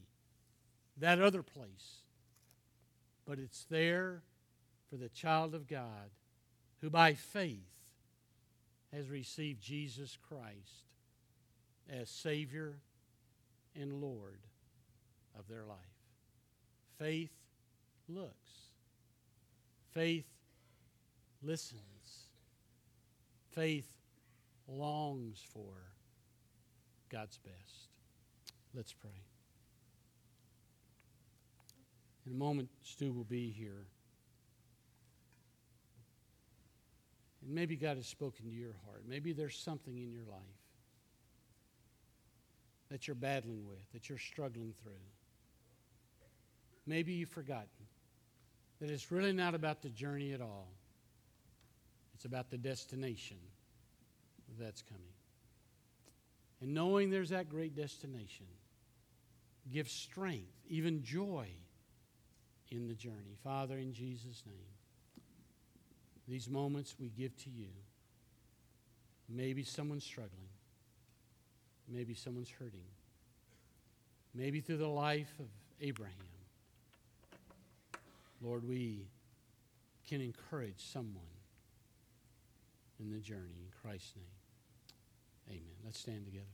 that 0.97 1.21
other 1.21 1.43
place. 1.43 2.01
But 3.25 3.39
it's 3.39 3.65
there 3.69 4.21
for 4.89 4.97
the 4.97 5.09
child 5.09 5.55
of 5.55 5.67
God 5.67 6.11
who 6.81 6.89
by 6.89 7.13
faith 7.13 7.79
has 8.93 9.09
received 9.09 9.61
Jesus 9.61 10.17
Christ 10.27 10.83
as 11.89 12.09
Savior 12.09 12.77
and 13.75 14.01
Lord 14.01 14.39
of 15.37 15.47
their 15.47 15.65
life. 15.65 15.77
Faith 16.97 17.31
looks. 18.07 18.69
Faith 19.93 20.25
listens 21.41 21.85
faith 23.55 23.87
longs 24.67 25.41
for 25.53 25.73
God's 27.09 27.37
best. 27.37 27.89
Let's 28.73 28.91
pray. 28.91 29.23
In 32.25 32.33
a 32.33 32.35
moment, 32.35 32.69
Stu 32.83 33.13
will 33.13 33.23
be 33.23 33.49
here. 33.51 33.85
And 37.41 37.55
maybe 37.55 37.75
God 37.77 37.95
has 37.97 38.07
spoken 38.07 38.45
to 38.45 38.51
your 38.51 38.75
heart. 38.85 39.03
Maybe 39.07 39.31
there's 39.31 39.57
something 39.57 39.95
in 39.97 40.11
your 40.11 40.25
life 40.25 40.64
that 42.95 43.09
you're 43.09 43.15
battling 43.15 43.67
with, 43.67 43.91
that 43.91 44.07
you're 44.07 44.17
struggling 44.17 44.73
through. 44.81 44.93
Maybe 46.87 47.11
you've 47.11 47.27
forgotten 47.27 47.67
that 48.79 48.89
it's 48.89 49.11
really 49.11 49.33
not 49.33 49.53
about 49.53 49.81
the 49.81 49.89
journey 49.89 50.31
at 50.31 50.39
all. 50.39 50.69
It's 52.13 52.23
about 52.23 52.49
the 52.49 52.57
destination 52.57 53.35
that's 54.57 54.81
coming. 54.81 55.03
And 56.61 56.73
knowing 56.73 57.09
there's 57.09 57.31
that 57.31 57.49
great 57.49 57.75
destination, 57.75 58.45
gives 59.73 59.91
strength, 59.91 60.53
even 60.69 61.03
joy 61.03 61.49
in 62.71 62.87
the 62.87 62.95
journey. 62.95 63.35
Father, 63.43 63.77
in 63.77 63.91
Jesus' 63.91 64.41
name, 64.47 64.55
these 66.29 66.49
moments 66.49 66.95
we 66.97 67.09
give 67.09 67.35
to 67.43 67.49
you. 67.49 67.67
Maybe 69.27 69.63
someone's 69.63 70.05
struggling. 70.05 70.54
Maybe 71.87 72.13
someone's 72.13 72.49
hurting. 72.49 72.85
Maybe 74.33 74.59
through 74.59 74.77
the 74.77 74.87
life 74.87 75.31
of 75.39 75.47
Abraham. 75.81 76.13
Lord, 78.41 78.67
we 78.67 79.07
can 80.07 80.21
encourage 80.21 80.79
someone 80.79 81.23
in 82.99 83.11
the 83.11 83.19
journey. 83.19 83.63
In 83.63 83.71
Christ's 83.81 84.13
name, 84.15 85.57
amen. 85.57 85.75
Let's 85.83 85.99
stand 85.99 86.25
together. 86.25 86.45